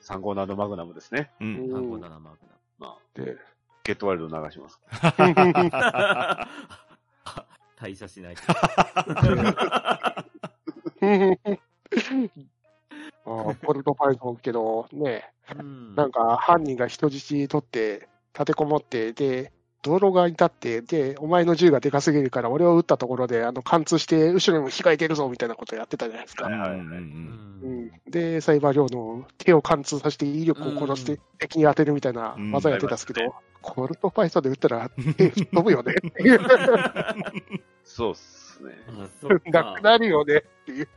[0.04, 1.32] 35マグナムですね。
[1.39, 1.45] う。
[1.45, 2.39] うんん単語だな、マーク
[2.78, 3.38] まあ、で
[3.84, 4.80] ゲットワイルド流します。
[5.02, 6.47] だ。
[7.78, 8.36] 退社しない
[13.63, 19.52] ポルトパイソンけど、ね、うんなんか犯人が人質取って、立てこもって、で、
[19.84, 26.49] 道路側に立って、で、お前の銃がでかすぎるから、俺を撃ったところで、あの、貫通して、後ろにも被害出るぞ、みたいなことやってたじゃないですか。
[28.10, 33.32] で、サイバー領の手を貫通させて威力を殺して敵に当てるみたいな技やってたんですけど、うん
[33.63, 36.39] コルトパイソンで撃ったら手吹っ飛ぶよねっていう。
[37.86, 38.73] そうっすね。
[39.49, 39.82] なかく。
[39.82, 40.89] なるよねっていう。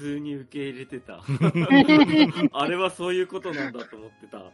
[0.00, 1.20] 普通に受け入れてた。
[2.58, 4.50] あれはそういうことなんだと思ってた。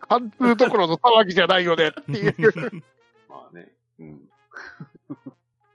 [0.00, 2.34] 貫通どころの騒ぎじゃないよねっていう。
[3.26, 3.72] まあね。
[3.98, 4.28] うん。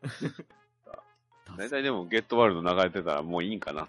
[1.58, 3.82] 大体でも、ゲットワイルド流れてたらもういいんかな。
[3.82, 3.88] あ、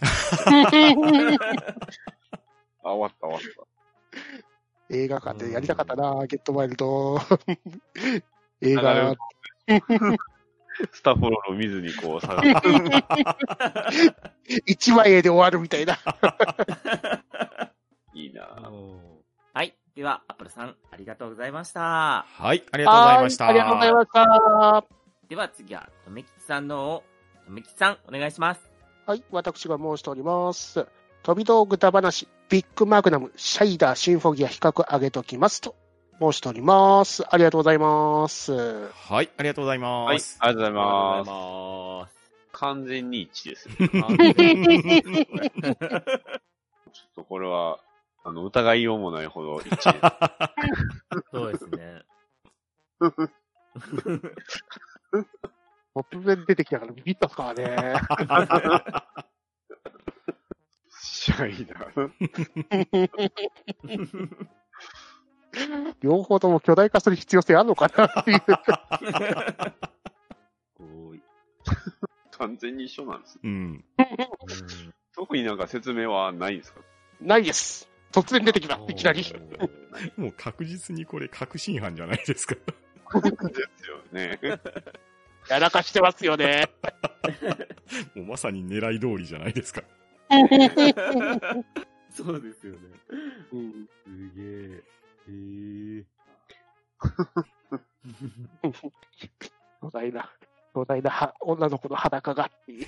[2.83, 3.41] 終わった終わっ
[4.89, 4.97] た。
[4.97, 7.21] 映画館でやりたかったな、ゲットワイルド。
[8.63, 9.19] 映画る、
[10.93, 12.51] スタッフロールを見ずにこう下がる。
[14.67, 15.99] 1話絵で終わるみたいな。
[18.15, 18.99] いいなぁ。
[19.53, 19.75] はい。
[19.95, 22.25] では、アップルさん、ありがとうございました。
[22.29, 23.45] はい、ありがとうございました。
[23.45, 24.85] はいありがとうございました。
[25.29, 27.05] では次は、とめきちさんのを、
[27.47, 28.71] とめきちさん、お願いします。
[29.07, 30.87] はい、私が申しております。
[31.23, 35.77] 飛び道具だ話、ビッグマグナム、シャイダー、シンフォギア比較上げときますと
[36.21, 37.25] 申しております。
[37.33, 38.53] ありがとうございます。
[38.53, 38.91] は
[39.23, 40.37] い、ありがとうございまはい、す。
[40.39, 41.25] ありがとうございありがます。
[41.25, 41.37] とう
[41.99, 42.11] ござい
[42.53, 43.75] 完全に一致ですよ。
[43.95, 44.17] ます。
[44.17, 45.75] ちょっ
[47.17, 47.79] とこれは、
[48.23, 50.05] あの、疑いようもないほど一致です。
[51.33, 52.03] そうですね。
[55.97, 57.57] 突然出てきたからビビったっすから
[57.95, 57.99] ね。
[60.91, 61.77] シャイだ。
[66.01, 68.07] 両方とも巨大化する必要性あるのかな？
[68.21, 68.41] っていう。
[72.33, 73.39] 完全に一緒なんです。
[73.43, 73.85] うん。
[75.15, 76.81] 特になんか説明はないんですか？
[77.21, 77.89] ないです。
[78.13, 79.23] 突然出てきた、いきなり。
[80.17, 82.55] もう確実にこれ確信犯じゃないですか。
[82.55, 82.63] で
[83.79, 84.41] すよね。
[85.49, 86.71] やらかしてますよね。
[88.15, 89.83] もうまさに狙い通りじゃないですか。
[92.11, 92.79] そうですよね。
[93.53, 94.83] うんすげえ。
[95.31, 96.05] へえ。
[99.81, 100.31] 巨大な、
[100.75, 102.87] 巨大いなは女の子の裸がっていう。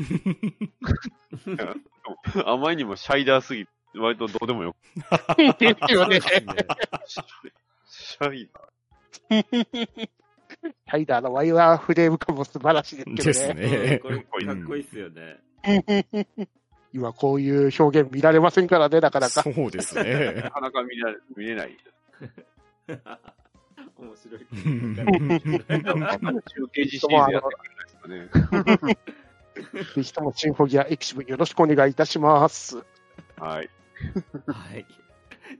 [2.46, 4.76] あまりにもシャイダーすぎ、割とどうでもよ。
[7.06, 10.08] シャイダー
[10.86, 13.24] ハイダーのワイヤーフレーム感も素晴らしいですけどね。
[13.24, 13.98] ですね。
[14.02, 15.40] これ、かっこいいっすよね。
[16.92, 19.42] 今こういう表現見られませんからね、なかなか。
[19.42, 20.50] そうですね な。
[20.50, 21.76] かなか見れ見れない。
[23.98, 24.46] 面白い。
[26.46, 27.48] 中継時シリーズやって
[28.00, 28.96] くれないですかね。
[29.94, 32.78] ぜひともシンフォギアエキシブよろしくお願いいたします。
[33.36, 33.70] はい。
[34.46, 34.86] はい。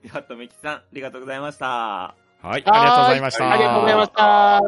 [0.02, 1.66] では、とめきさん、ありがとうございました。
[1.66, 3.52] はい、ありがとうございました。
[3.52, 4.60] ありがとうございました。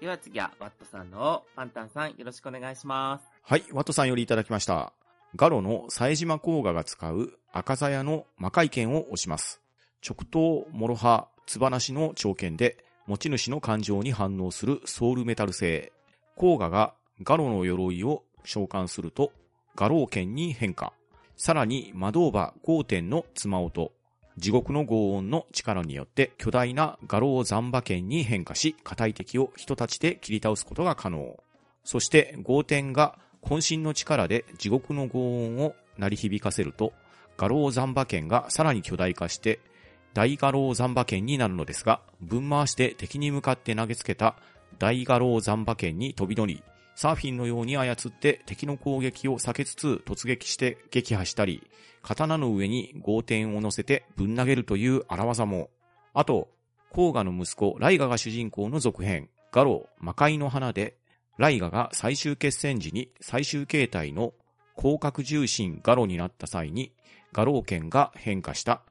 [0.00, 3.24] では次は、ワットさんのパンタンさん、よろしくお願いします。
[3.42, 4.92] はい、ワトさんよりいただきました。
[5.36, 9.61] ガロの冴島甲賀が使う赤鞘やの魔界剣を押します。
[10.04, 15.92] 直刀、諸刃、つばなしの長剣で持ち主の感情に反応するソウルメタル製。
[16.36, 19.32] 甲賀がガロの鎧を召喚すると、
[19.76, 20.92] ガロー剣に変化。
[21.36, 23.92] さらに魔導馬5点の妻音。
[24.38, 31.36] 地獄の轟音の力によって巨大なガローザンバ剣に変化し、硬い敵を人たちで切り倒すことが可能。
[31.84, 36.92] そして、豪天が渾身の力で地獄の轟音を鳴り響かせると、
[37.36, 39.60] ガローザンバ剣がさらに巨大化して、
[40.14, 44.36] 大ガローザンバ剣になるのですが、分回して敵に向かって投げつけた
[44.78, 46.62] 大ガローザンバ剣に飛び乗り、
[46.94, 51.62] サーフィンのように操って敵の攻撃を避けつつ突撃して撃破したり、
[52.02, 55.70] 刀の上に豪天を乗せてぶん投げるという荒技も。
[56.12, 56.48] あと、
[56.90, 60.96] 甲賀の息子ライガが主人公の続編、ガロ魔界の花で
[61.38, 64.34] ライガが最終決戦時に最終形態の
[64.76, 66.92] 広角重心ガロになった際に
[67.32, 68.82] ガロ剣が変化した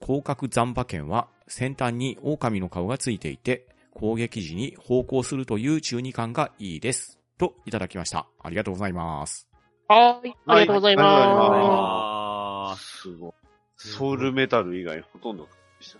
[0.00, 7.18] 広角残馬剣は先端に狼の顔がついていて攻撃時に方向するという中二感がいいです。
[7.38, 8.26] といただきました。
[8.42, 9.48] ありがとうございます。
[9.88, 10.34] はい。
[10.46, 13.32] ありがとうございはいありがとうございまあすごい。
[13.76, 15.50] ソウルメタル以外ほとんどで
[15.84, 15.98] しす。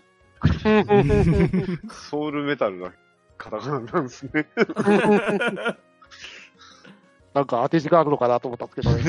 [0.63, 0.85] た。
[1.93, 2.91] ソウルメタルが
[3.37, 4.47] カタカナなんですね。
[7.33, 9.03] なんか当て字があるのかなと思ったんですけどね。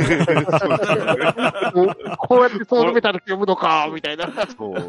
[2.29, 4.31] こうやってソウルメタルって読むのか、みたいな。
[4.57, 4.75] そう。
[4.75, 4.83] か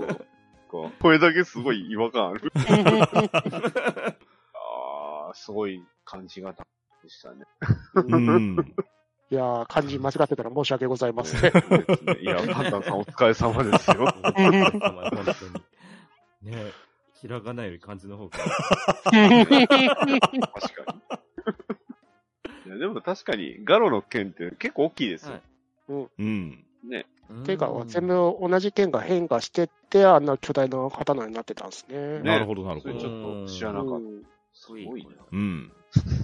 [0.99, 2.52] これだけすごい違和感ある。
[4.54, 6.67] ああ、すごい感じ方
[7.02, 7.45] でしたね。
[7.95, 8.58] うん。
[9.32, 11.41] いやー、漢字間違ってたら申し訳ございません。
[12.21, 14.06] いや、パンタンさんお疲れ様ですよ。
[14.06, 14.52] 本当に。
[16.52, 16.71] ね
[17.21, 18.38] ひらがなより漢字の方が。
[18.38, 18.49] 確
[19.12, 19.23] かに。
[22.65, 25.34] いやでも確かに、ガロの剣って結構大きいですよ。
[25.34, 25.41] はい
[26.19, 26.65] うん。
[27.29, 27.43] ね。
[27.43, 32.19] てか、全部同じ剣が変化してって、あんな巨大な刀になってたんですね。
[32.19, 33.05] ねなるほど、なるほどち。
[33.05, 34.29] ょっと知らなかっうんた。
[34.53, 35.09] すごいな。
[35.31, 35.71] うん。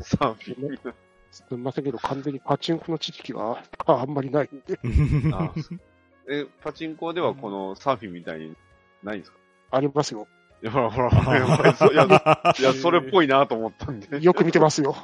[0.04, 0.80] サーフィン。
[1.32, 4.80] すみませんけど、完全にパチンコの知識があんまりないんで。
[5.34, 5.54] あ
[6.30, 8.56] え、パチンコではこのサーフィンみたいに
[9.04, 9.38] ないんですか？
[9.72, 10.28] ありますよ。
[10.66, 11.02] いや、ほらほ
[11.32, 14.20] ら、やっぱりそういや、いや、 それっぽいなと思ったんで。
[14.20, 14.96] よく見てますよ。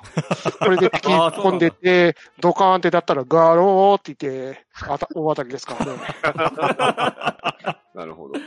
[0.60, 6.00] これで敵込んでて、ドカーンってだったらガローって言って、あた大当たりですからね。
[7.94, 8.40] なるほど。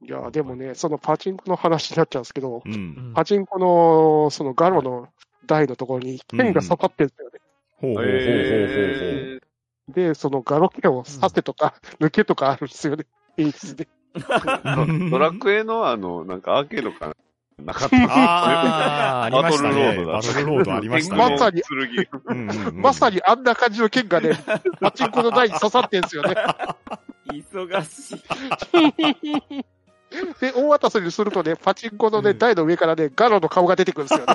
[0.00, 3.12] いや、でもね、そのパチンコの話になっちゃうんですけど、うん。
[3.14, 5.08] パチンコの、そのガロの
[5.44, 7.40] 台のところに剣が刺さってるんですよね。
[7.82, 9.40] ほうほうほうほうほう
[9.88, 13.04] で、そのガロ剣を刺せとか、抜けとかあるんですよね。
[13.36, 13.86] 演出で。
[14.14, 17.14] ー、ドラクエのあの、なんかアーケードか
[17.62, 20.04] なかったああ、 ありましたね。
[20.04, 21.30] ババトトルロードありましたね。
[21.30, 22.08] まさに剣。
[22.24, 24.32] うんうんうんまさにあんな感じの剣がね、
[24.80, 26.34] パチンコの台に刺さってるんですよね。
[27.26, 29.64] 忙しい。
[30.40, 34.34] で、大渡せにするとね、パチンコのね、うん台の上からね、ガロの顔が出てくるんですよね。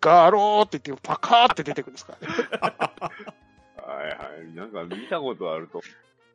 [0.00, 2.34] ガローって言って、パカーって出てくるんですからね。
[3.76, 4.54] はいはい。
[4.54, 5.82] なんか見たことあると、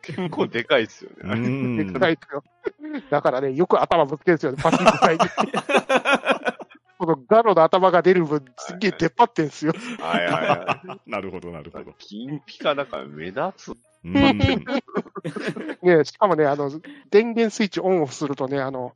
[0.06, 1.34] 結構でかいっすよね。
[1.34, 2.44] うんでかいですよ
[3.10, 5.20] だからね、よく頭ぶつけるんですよね、パチンコ台に。
[6.98, 9.74] このガロの頭が出る分、すっげえ出っ張ってんですよ。
[10.00, 11.86] はいはいはなるほど、なるほい。
[11.86, 11.94] ど。
[11.98, 13.74] 金ピカだから目立つ。
[14.06, 14.14] うん。
[14.14, 16.72] ね、しかもね、あの、
[17.10, 18.94] 電源スイッチオンオフするとね、あの、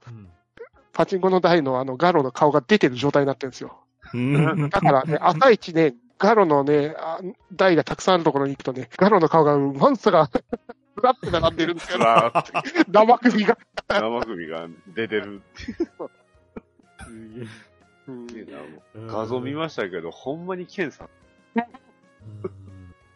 [0.93, 3.79] パチンコの台のあのガロの顔が出てる状態になってるんですよ。
[4.13, 7.19] うんだからね、朝一ね、ガロのね、あ
[7.53, 10.29] 台がたくさんあるところに行くとね、ガロの顔がワンサが、
[10.99, 12.05] ふらって並んでるんですよ、ね。
[12.05, 13.57] らーって 生首が。
[13.87, 15.41] 生首が出てる。
[17.07, 17.47] うん
[19.07, 21.09] 画像見ましたけど、ほんまにケンさん。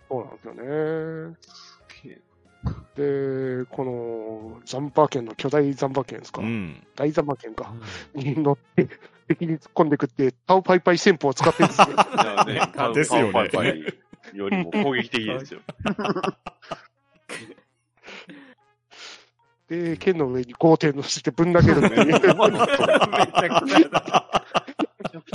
[0.07, 1.35] そうなんですよね。
[1.41, 2.21] すげえ
[2.95, 6.85] で、この、ザンバー券の巨大ザンバー券ですか、うん。
[6.95, 7.73] 大ザンバー券か、
[8.13, 8.87] に乗って、
[9.27, 11.87] 敵に突っ込んでくって、タオパイパイ戦法を使ってるんですよ
[12.45, 13.83] ね パウパイパイ
[14.33, 15.61] よりも攻撃的ですよ。
[19.73, 22.21] で、剣の上に5点乗せてぶん投げるっていう。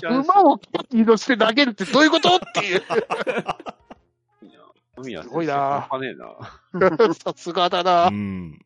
[0.09, 2.83] 馬を剣に乗せて投げるってどういうことっていう。
[5.23, 5.89] すごいな。
[7.15, 8.11] さすがだうな。
[8.11, 8.59] ん。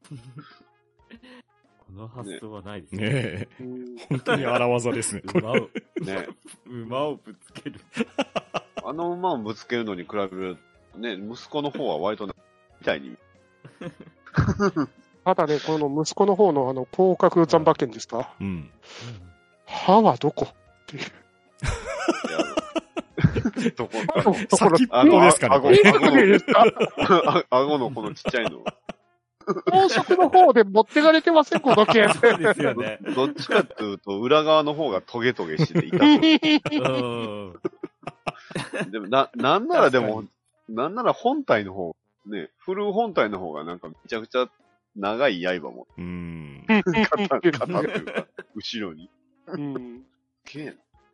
[1.86, 3.48] この発想はないですね
[4.08, 5.56] 本当に荒技です馬を、
[6.00, 6.26] ね
[6.66, 7.80] 馬をぶつける。
[8.84, 10.56] あの馬をぶつけるのに比べる
[10.92, 12.34] と、ね、息子の方は割とな、
[12.80, 13.16] みたいに。
[15.24, 18.32] ただね、この息子の方のあの、広角残馬券ですか？
[18.40, 18.70] うん。
[19.66, 20.48] 歯はどこ？
[20.92, 21.04] いや
[23.76, 26.64] どこ歯のところ先っぽですか？
[26.64, 26.72] ね、
[27.50, 28.64] 顎のこのちっちゃいの。
[29.70, 32.14] 高速の方で持ってかれてません、この剣。
[32.14, 32.98] そうですよね。
[33.14, 36.08] どっちかっていうと、裏側の方がトゲトゲしてて痛そう。
[38.84, 38.90] うん。
[38.92, 40.22] でも、な、なんならでも、
[40.68, 44.48] なんなら本体の方、ね、フル本体の方がなんかめちゃくちゃ
[44.96, 46.64] 長い刃も、うん。
[46.66, 49.10] 肩、肩っていうか、後ろに。
[49.46, 50.02] うん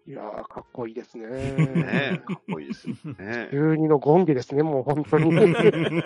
[0.06, 1.26] いやー、かっこいいですね。
[1.26, 3.48] ねかっこいいですよね。
[3.50, 5.28] 中二のゴンゲですね、もう本当に。
[5.28, 6.02] い全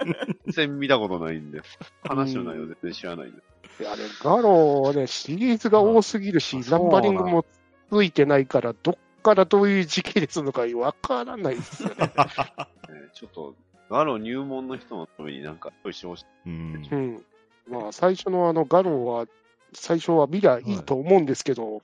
[0.49, 1.63] 然見たことないんで、
[2.03, 3.43] 話の内容全然知らないんで。
[3.83, 7.45] やね、ガローね、シリーズが多すぎるし、ナンバリングも
[7.91, 11.95] ついてないから、どっからどういう時期ですのかわからないですよね。
[11.97, 13.55] ねちょっと、
[13.89, 16.27] ガロ入門の人のためになんか、用意してほしい。
[16.47, 16.97] うんう。
[16.97, 17.25] ん。
[17.69, 19.27] まあ、最初のあの、ガローは、
[19.75, 21.83] 最初は見りゃいいと思うんですけど、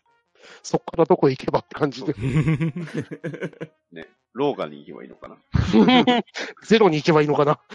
[0.63, 2.15] そっからどこ行けばって感じで。
[4.35, 5.37] ローガに行けばいいのかな。
[6.63, 7.59] ゼロに行けばいいのかな。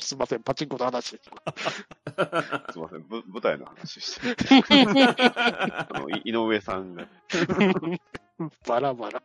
[0.00, 1.08] すいません、パチンコの話。
[1.08, 1.20] すい
[2.80, 4.34] ません、ぶ舞台の話して。
[5.90, 7.06] あの、い井上さんが。
[8.66, 9.22] バラバラ。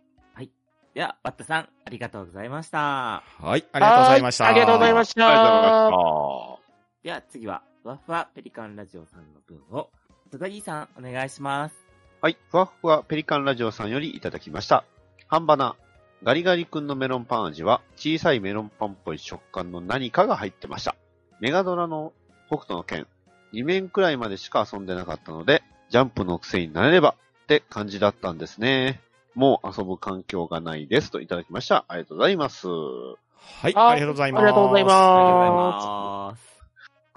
[1.00, 3.24] では、バッタさん、ありがとうございました。
[3.40, 4.44] はい、ありがとうございました。
[4.44, 5.96] はいありがとうございましありがとうございた。
[5.96, 9.90] ましでは、次は、ふわふわペリカンラジオさんの分を、
[10.30, 11.76] 戸田木さん、お願いします。
[12.20, 12.28] た。
[12.28, 14.84] はい、ふわふわペリカンラジオさんよりいただきました。
[15.30, 15.78] 半ばな。
[16.24, 20.98] ガリガリ君のメロンパン味は、小さいメロンパンっぽい食感の何かが入ってました。
[21.40, 22.12] メガドラの
[22.48, 23.08] 北斗の剣、
[23.54, 29.00] 2面くらいまでしか遊んでなかったので、ジャンプの癖になれればって感じだったんですね。
[29.36, 31.86] もう遊ぶ環境がないですといただきました。
[31.88, 32.68] ありがとうございます。
[32.68, 34.42] はい、あありがとうございます。
[34.42, 36.60] ありがとうございます。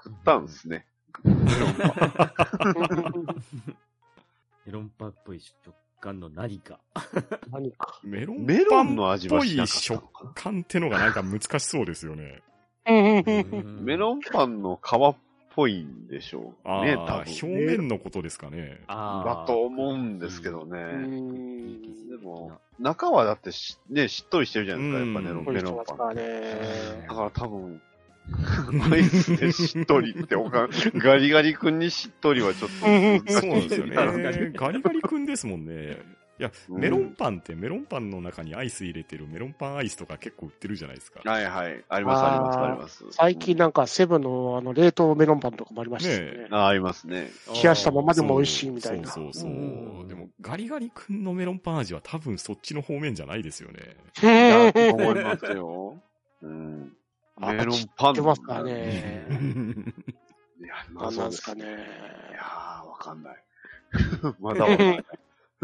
[0.03, 0.85] 食ったんですね。
[4.65, 5.53] メロンパンっぽい食
[6.01, 6.79] 感の何か。
[7.49, 7.99] 何か。
[8.03, 12.41] メロンメロンの味はしなかったの食感ってのがなんか難しそうですよね。
[12.85, 15.15] メロンパンの 皮っ
[15.55, 17.65] ぽいんでしょうね、多表分。
[17.65, 18.81] 面のことですかね。
[18.87, 20.83] あだと思うんですけどうね。
[20.83, 21.81] ん。
[22.09, 26.15] でも、中はだってし、ね、しっとりしてるじゃないですか、うんやっぱね、メロンパン。
[27.07, 27.15] だ。
[27.15, 27.81] から多分、
[28.91, 34.47] アイスでしっとりっておかん、 ガリガリ君にしっとりはちょっと難しいそうなんですよ確かね。
[34.49, 35.97] に ガリガリ君ですもんね。
[36.39, 41.21] いや、うんメロンパンってメロンパンの中にアイス入れてるメロンパンアイスとか結構売ってるじゃないですか。
[41.23, 41.83] はいはい。
[41.87, 43.05] あります、あります、あります。
[43.11, 46.47] 最近なんかセブンのあの冷凍メロンパンとかもありましたよねね。
[46.51, 47.29] あ、ありますね。
[47.53, 49.07] 冷やしたままでも美味しいみたいな。
[49.09, 49.53] そうそうそうう
[50.03, 53.95] んでも、ガリガリ君のメロンパン味は多分そっちの方面じゃないですよね。
[54.21, 56.01] いや、と思いますよ。
[56.41, 56.93] うん。
[57.37, 58.13] あメロンパン。
[58.15, 59.27] 知ってますかね。
[60.59, 60.75] いや。
[60.93, 61.63] なんですかね。
[61.63, 61.67] い
[62.33, 63.43] やー、わかんない。
[64.39, 65.05] まだわかんない。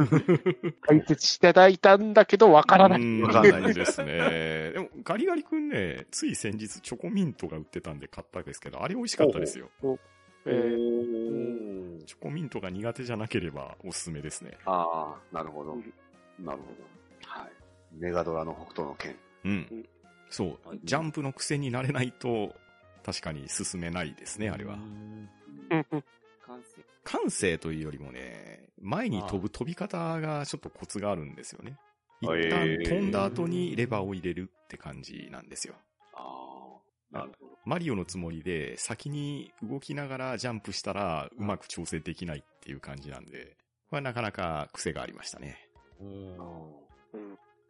[0.82, 3.02] 解説していただいたんだけど、わからない。
[3.02, 4.72] うんわかんないですね。
[4.74, 9.70] でも、ガリガリ君ね、つい先日チョコミントが売ってたんで買ったんですけど、あれ美味しかったですよ。
[10.46, 14.58] えーチョコミントが苦手じゃなければおすすめですね。
[14.66, 15.74] ああ、なるほど。
[15.74, 15.94] うん
[16.40, 17.30] なるほど。
[17.30, 17.52] はい。
[17.92, 19.16] メガドラの北斗の剣。
[19.44, 19.86] うん。
[20.30, 20.80] そう。
[20.84, 22.56] ジャンプの癖になれないと、
[23.06, 24.78] 確かに進めないですね、あれはう。
[24.78, 25.30] ん
[25.70, 26.04] うんうん
[27.04, 27.58] 感性。
[27.58, 31.78] というよりもね、前に飛ぶ飛び方がちょっとコツがあるんですよね。
[32.22, 35.76] 一旦ー飛んだ後にレバーを入れるって感じなんですよ。
[36.14, 36.80] あ
[37.14, 37.52] あ、なるほど。
[37.66, 43.58] マリオのつもりで先に動きながらジャンプしたらうまく調整できないっていう感じなんで、
[43.90, 45.58] これはなかなか癖がありましたね。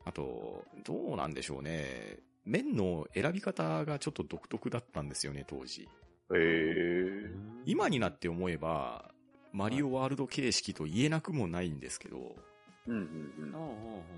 [0.06, 2.20] あと、どうなんでしょうね。
[2.46, 5.88] 面の選び方がちょっと独特だったんですよね、当時。
[6.34, 7.32] ええ
[7.66, 9.09] 今になって思えば、
[9.52, 12.36] マリオワールド形式と言えなくもないんですけど、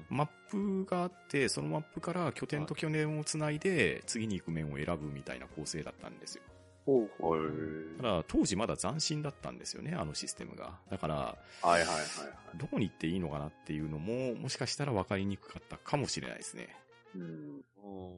[0.10, 6.44] マップがあって、そのマップから拠点と拠点をつないで、次に行く面を選ぶみたいな構成だったんですよ。
[6.86, 7.98] ほううん。
[7.98, 10.80] ただ、当時まだ斬新だったんですよね、あのシステムが。
[10.90, 12.58] だから、はいはいはいはい。
[12.58, 16.76] どこに行っていいのかなっていうのも、もしかしたら分かりにくかったかもしれないですね。
[17.16, 17.62] うん。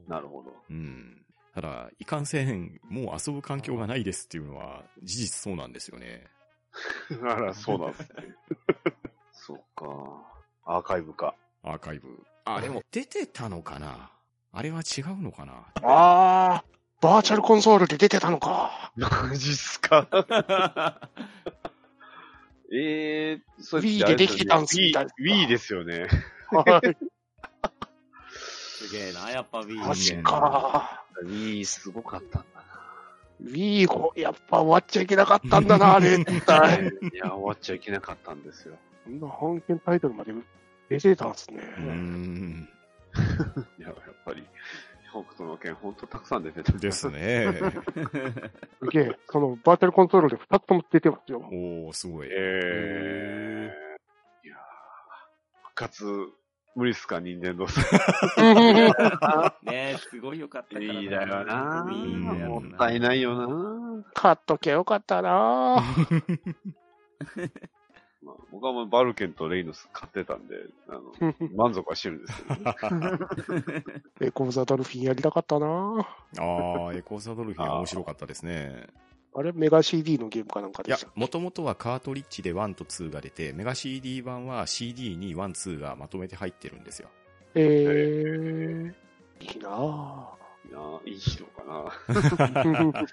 [0.08, 0.54] なるほど。
[0.70, 1.24] うん。
[1.54, 6.26] ただ、いかんせん、もう遊ぶ環境がないですっていうのは、事実そうなんですよね。
[7.22, 8.34] あら、そうなんですね。
[9.32, 9.86] そっか。
[10.66, 11.34] アーカイブか。
[11.62, 12.08] アーカイブ。
[12.44, 14.10] あ、でも、出てたのかな？
[14.52, 15.64] あれは違うのかな？
[15.82, 18.92] あー、バーチャルコンソールで出てたのか。
[18.96, 20.08] マジっすか？
[22.72, 26.08] え えー、そ Wii でできてたんすみたいな Wii, ですよね。
[26.50, 26.96] はい。
[28.28, 31.04] すげえな、やっぱ Wii マジねか。
[31.24, 32.44] Wii すごかった
[33.42, 36.16] Wii こやっぱ終わっちゃいけなかったんだな、あれ。
[36.18, 36.40] 絶な。
[36.40, 36.84] 対。
[37.12, 38.76] いや、終わっちゃいけなかったんですよ。
[39.04, 40.32] そんな本編タイトルまで
[40.88, 41.58] 出てたんですね。
[41.78, 42.68] うーん。
[43.78, 44.44] いや、やっぱり、
[45.10, 46.72] 北斗の剣、ほんとたくさん出てた。
[46.72, 47.46] ですね。
[48.82, 51.40] すげえ、そのバーチャルコンソールで2つとも出てますよ。
[51.52, 52.28] おー、すごい。
[52.28, 54.46] ええー。
[54.46, 54.58] いやー
[55.62, 56.04] 復活、
[56.74, 57.84] 無理っすか、任天堂さん。
[59.64, 61.84] ねえ、すごいよかったからいいだよな。
[61.84, 64.04] のやつもったいないよな。
[64.12, 65.82] 買っときゃよかったな。
[68.24, 70.56] まあ、僕はもうバルケンとレイノス買ってたんで、
[70.88, 71.12] あの、
[71.54, 72.62] 満足はしてるんですけど、ね、
[74.20, 75.66] エコーザドルフィンやりたかったな。
[75.66, 78.88] あー、エコーザドルフィンは面白かったですね。
[79.36, 79.52] あれ？
[79.52, 87.08] メガ CD のゲームかなんかいやでした？、もともとはカートリッジで1と2が出て、メガ CD 版は CD に1、2がまとめて入ってるんですよ。
[87.54, 90.34] えー、いいなぁ。
[90.66, 93.04] いやいいのかな。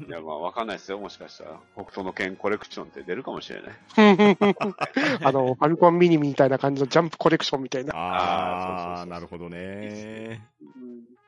[0.08, 0.98] いや、まあ、わかんないですよ。
[0.98, 3.74] もしかしたら、北斗の剣コレクションって出るかもしれない。
[5.22, 7.92] あの、ファルコンミニみたいな感じのジャンプコレクションみたいな。
[7.94, 10.48] あー、あーそうそうそうなるほどね。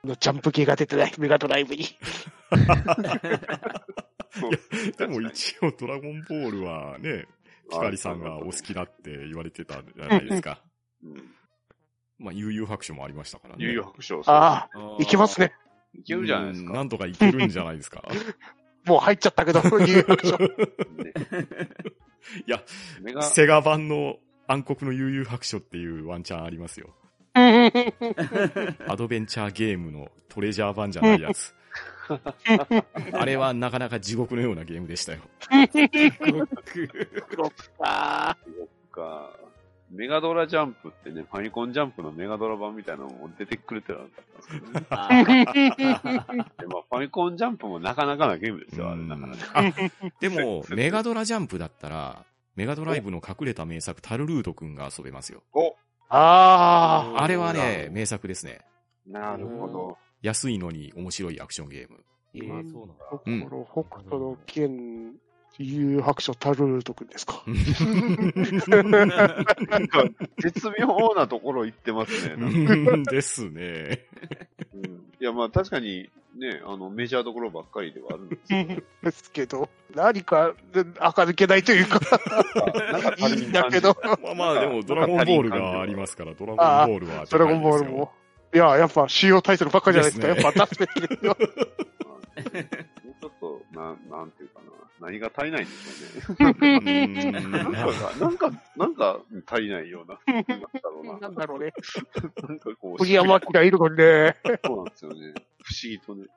[0.03, 1.85] のジャンプ系が出てない、メガドライブに。
[4.97, 7.27] でも一応ドラゴンボールはね、
[7.69, 10.61] ピカリさんがお好きだって言われてたじゃないですか。
[11.03, 11.23] うん。
[12.19, 13.65] まあ、悠々白書もありましたからね。
[13.65, 14.21] 悠々白書。
[14.25, 15.47] ああ、いけますね。
[15.47, 15.53] ね。
[15.93, 16.69] いけるじゃないですか。
[16.69, 18.03] うんなんとかいけるんじゃないですか。
[18.85, 20.37] もう入っちゃったけど、 有楽書。
[20.37, 20.47] ね
[22.45, 22.63] いや、
[23.23, 24.17] セガ版の
[24.47, 26.95] 暗黒の悠々白書っていうワンチャンありますよ。
[27.33, 31.53] アドベンチャーゲームのトレジャー版じゃないやつ。
[33.13, 35.19] あれはなかなか地獄のようなゲームでしたよ。
[37.79, 38.35] あ
[38.91, 39.31] か、
[39.91, 46.49] メガドラジャンプってね、ファミコンジャンプのメガドラ版みたいなのも出てくれてなかったんですけどね。
[46.59, 49.51] でまあ、ファミコンジャンプもなかなかなゲームですよ、あれ、なかなか。
[49.53, 49.63] あ、
[50.19, 55.43] でも、メガドラジャンプだったら、メガドライブの隠れた名作、タルルートくんが遊べますよ。
[55.53, 55.75] お
[56.11, 58.61] ああれはね名作ですね。
[59.05, 59.97] なるほど。
[60.21, 62.03] 安いのに面白いアクションゲーム。
[62.35, 63.05] えー、そうなんだ。
[63.11, 63.17] あ。
[63.17, 65.15] この北斗の剣、
[65.57, 67.43] 有白書タルルト君ですか？
[69.69, 70.03] なんか、
[70.37, 73.03] 絶妙なところ行ってますね。
[73.09, 74.05] ですね。
[74.73, 80.53] うんいや、まあ確かに、ね、あの、メジャーどころばっかりではあるんですけど、ですけど、何か、
[80.97, 81.99] 垢抜けないというか、
[82.93, 87.25] なんかいいんだけど、まあまあ、でも、ドラゴンボールがありますから、ドラゴンボールは。
[87.29, 88.13] ドラゴンボールも。。
[88.53, 90.27] いや、やっぱ主要タイトルばっかりじゃないですか。
[90.27, 91.37] ですねやっぱ出すべきですよ。
[91.39, 94.79] もうちょっと、なん、なんていうかな。
[95.01, 97.15] 何が足りないんでしょうね。
[97.35, 100.19] うんなんかが、なんか、なんか足りないような。
[100.27, 100.55] なんだ
[100.89, 101.19] ろうな。
[101.19, 101.73] なんだろうね。
[102.47, 104.35] なんかこう、栗山明がいるのにね。
[104.65, 105.33] そうなんですよね。
[105.63, 106.27] 不思議とね。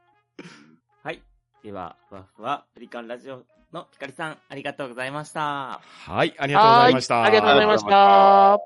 [1.02, 1.22] はい。
[1.62, 3.42] では、ふわふわプリカンラジオ
[3.72, 5.80] のピカリさん、ありがとうございました。
[5.82, 7.14] はい、ありがとうございました。
[7.16, 8.58] はありがとうございました。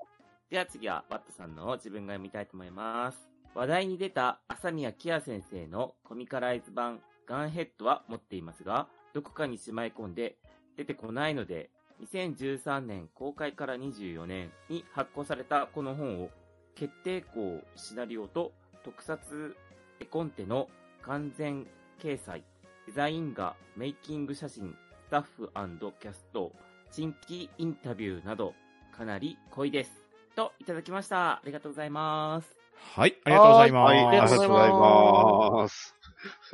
[0.51, 3.36] では次は、バットさんの自分が読みたいと思います。
[3.57, 10.37] 話題に出た朝宮キア先生のコミカライズ版ガンヘッドは持っていますが、どこかにしまい込んで
[10.77, 11.71] 出てこないので、
[12.03, 16.29] 2013年公開から24年に発行されたこの本を、
[16.75, 18.53] 決定校シナリオと
[18.85, 19.57] 特撮
[20.01, 20.69] 絵コンテの
[21.01, 21.67] 完全
[21.99, 22.45] 掲載、
[22.87, 24.77] デザイン画、メイキング写真、
[25.07, 25.51] スタッフ
[25.99, 26.53] キャスト、
[26.91, 28.53] 新規インタビューなど、
[28.95, 29.91] かなり濃いです。
[30.35, 31.37] と、いただきました。
[31.37, 32.66] ありがとうございます。
[32.95, 33.93] はい、ありがとうございます。
[33.93, 35.95] はい、ありがとうございます。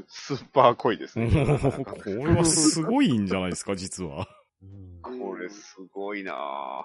[0.08, 1.28] スーパー濃いですおね。
[1.28, 4.28] ー これはすごいんじゃないですか、実は。
[5.02, 6.84] これすごいなぁ。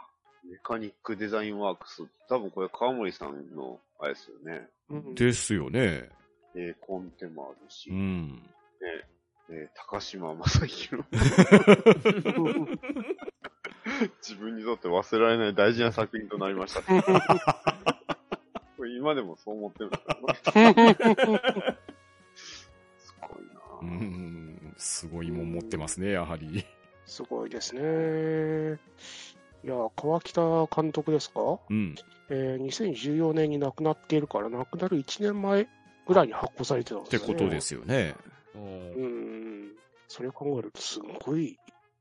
[0.50, 2.04] メカニックデザインワークス。
[2.30, 4.70] 多分これ川森さんの、あれですよね。
[4.90, 6.10] うんですよね。
[6.56, 8.42] えー、コンテもあるし、うん。
[9.50, 11.04] えー、高島正宏。
[14.22, 16.82] 自分にとって忘れられない大事な作品となりました。
[18.78, 19.97] これ今でもそう思ってるんで
[22.97, 26.63] すごいうなぁん、すごいもん持ってますね、やはり。
[27.05, 28.80] すごいですね。
[29.63, 31.59] いや、川北監督ですか？
[31.69, 31.95] うん。
[32.30, 35.67] えー2014年に亡くなっているから、亡くなる1年前
[36.07, 37.25] ぐらいに発行されてたんですよね。
[37.25, 38.15] ってことですよね。
[38.55, 38.61] うー
[39.07, 39.71] ん。
[40.07, 41.57] それを考えると、すごい、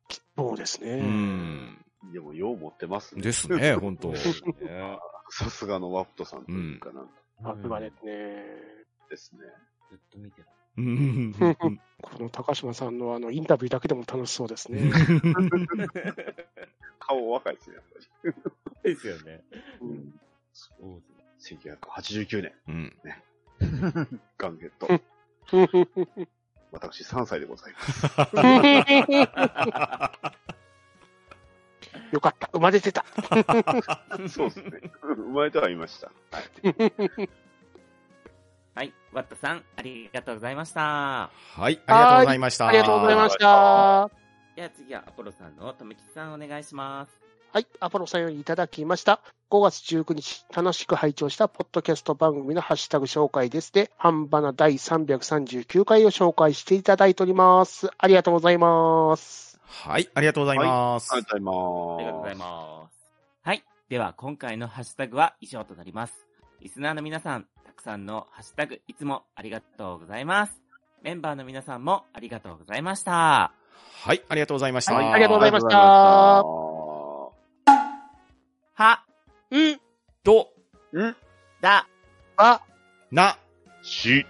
[0.08, 0.90] 吉報ですね。
[0.98, 1.78] うん。
[2.12, 3.22] でも、よう持ってますね。
[3.22, 4.12] ですね、本当
[5.30, 7.08] さすがのワプトさんというかなん
[7.42, 8.44] さすがですね。
[9.10, 9.40] ですね。
[9.90, 10.46] ずっと見てる。
[10.78, 11.34] うん。
[12.02, 14.82] この高島さんのあのインタビューだけでも楽しそうですね。
[16.98, 17.84] 顔若いですね、やっ
[18.82, 18.94] ぱり。
[18.94, 19.42] ですよね。
[19.80, 20.20] うん
[20.52, 21.02] そう
[21.36, 21.78] ですね。
[21.80, 22.92] 1989年、うん。
[24.38, 24.88] ガンゲット。
[26.72, 28.02] 私3歳でございます。
[32.12, 32.48] よかった。
[32.52, 33.04] 生まれてた。
[34.28, 34.90] そうですね。
[35.02, 36.10] 生まれてはいました。
[36.30, 37.30] はい。
[38.74, 38.92] はい。
[39.12, 40.80] ワットさん、ありがとうございました。
[40.80, 42.68] はい、ありがとうございました。
[42.68, 44.10] ありがとうございました。
[44.54, 47.26] では次はアポロさんのとめきちさんお願いします。
[47.52, 49.22] はい、アポロさんよりいただきました。
[49.50, 57.88] 5月19日、楽しく拝聴したポッドキャスト番組のハッシュタグ紹介ですで、半ばな第339回を紹介していただいております。
[57.96, 59.55] ありがとうございます。
[59.66, 61.12] はい、ありがとうございます。
[61.12, 62.46] ありがとうごありがとうございざいま
[62.82, 63.12] ます。
[63.42, 63.64] はい。
[63.88, 66.26] では、今回のハッシュタグは以上となります。
[66.60, 70.62] リスナーの皆さん、たくさんのハッシュタグ、いつもありがとうございます。
[71.02, 73.52] メンバーの皆さんもありがとうございました。
[74.02, 74.94] はい、ありがとうございました。
[74.94, 76.42] はいありがとうございましたあ
[78.74, 79.04] は、
[79.50, 79.80] うん、
[80.22, 80.48] と、
[80.92, 81.10] りがとうございました。
[81.10, 81.16] ん
[81.60, 81.88] だ、
[82.36, 82.60] あ、
[83.10, 83.38] な、
[83.82, 84.26] し、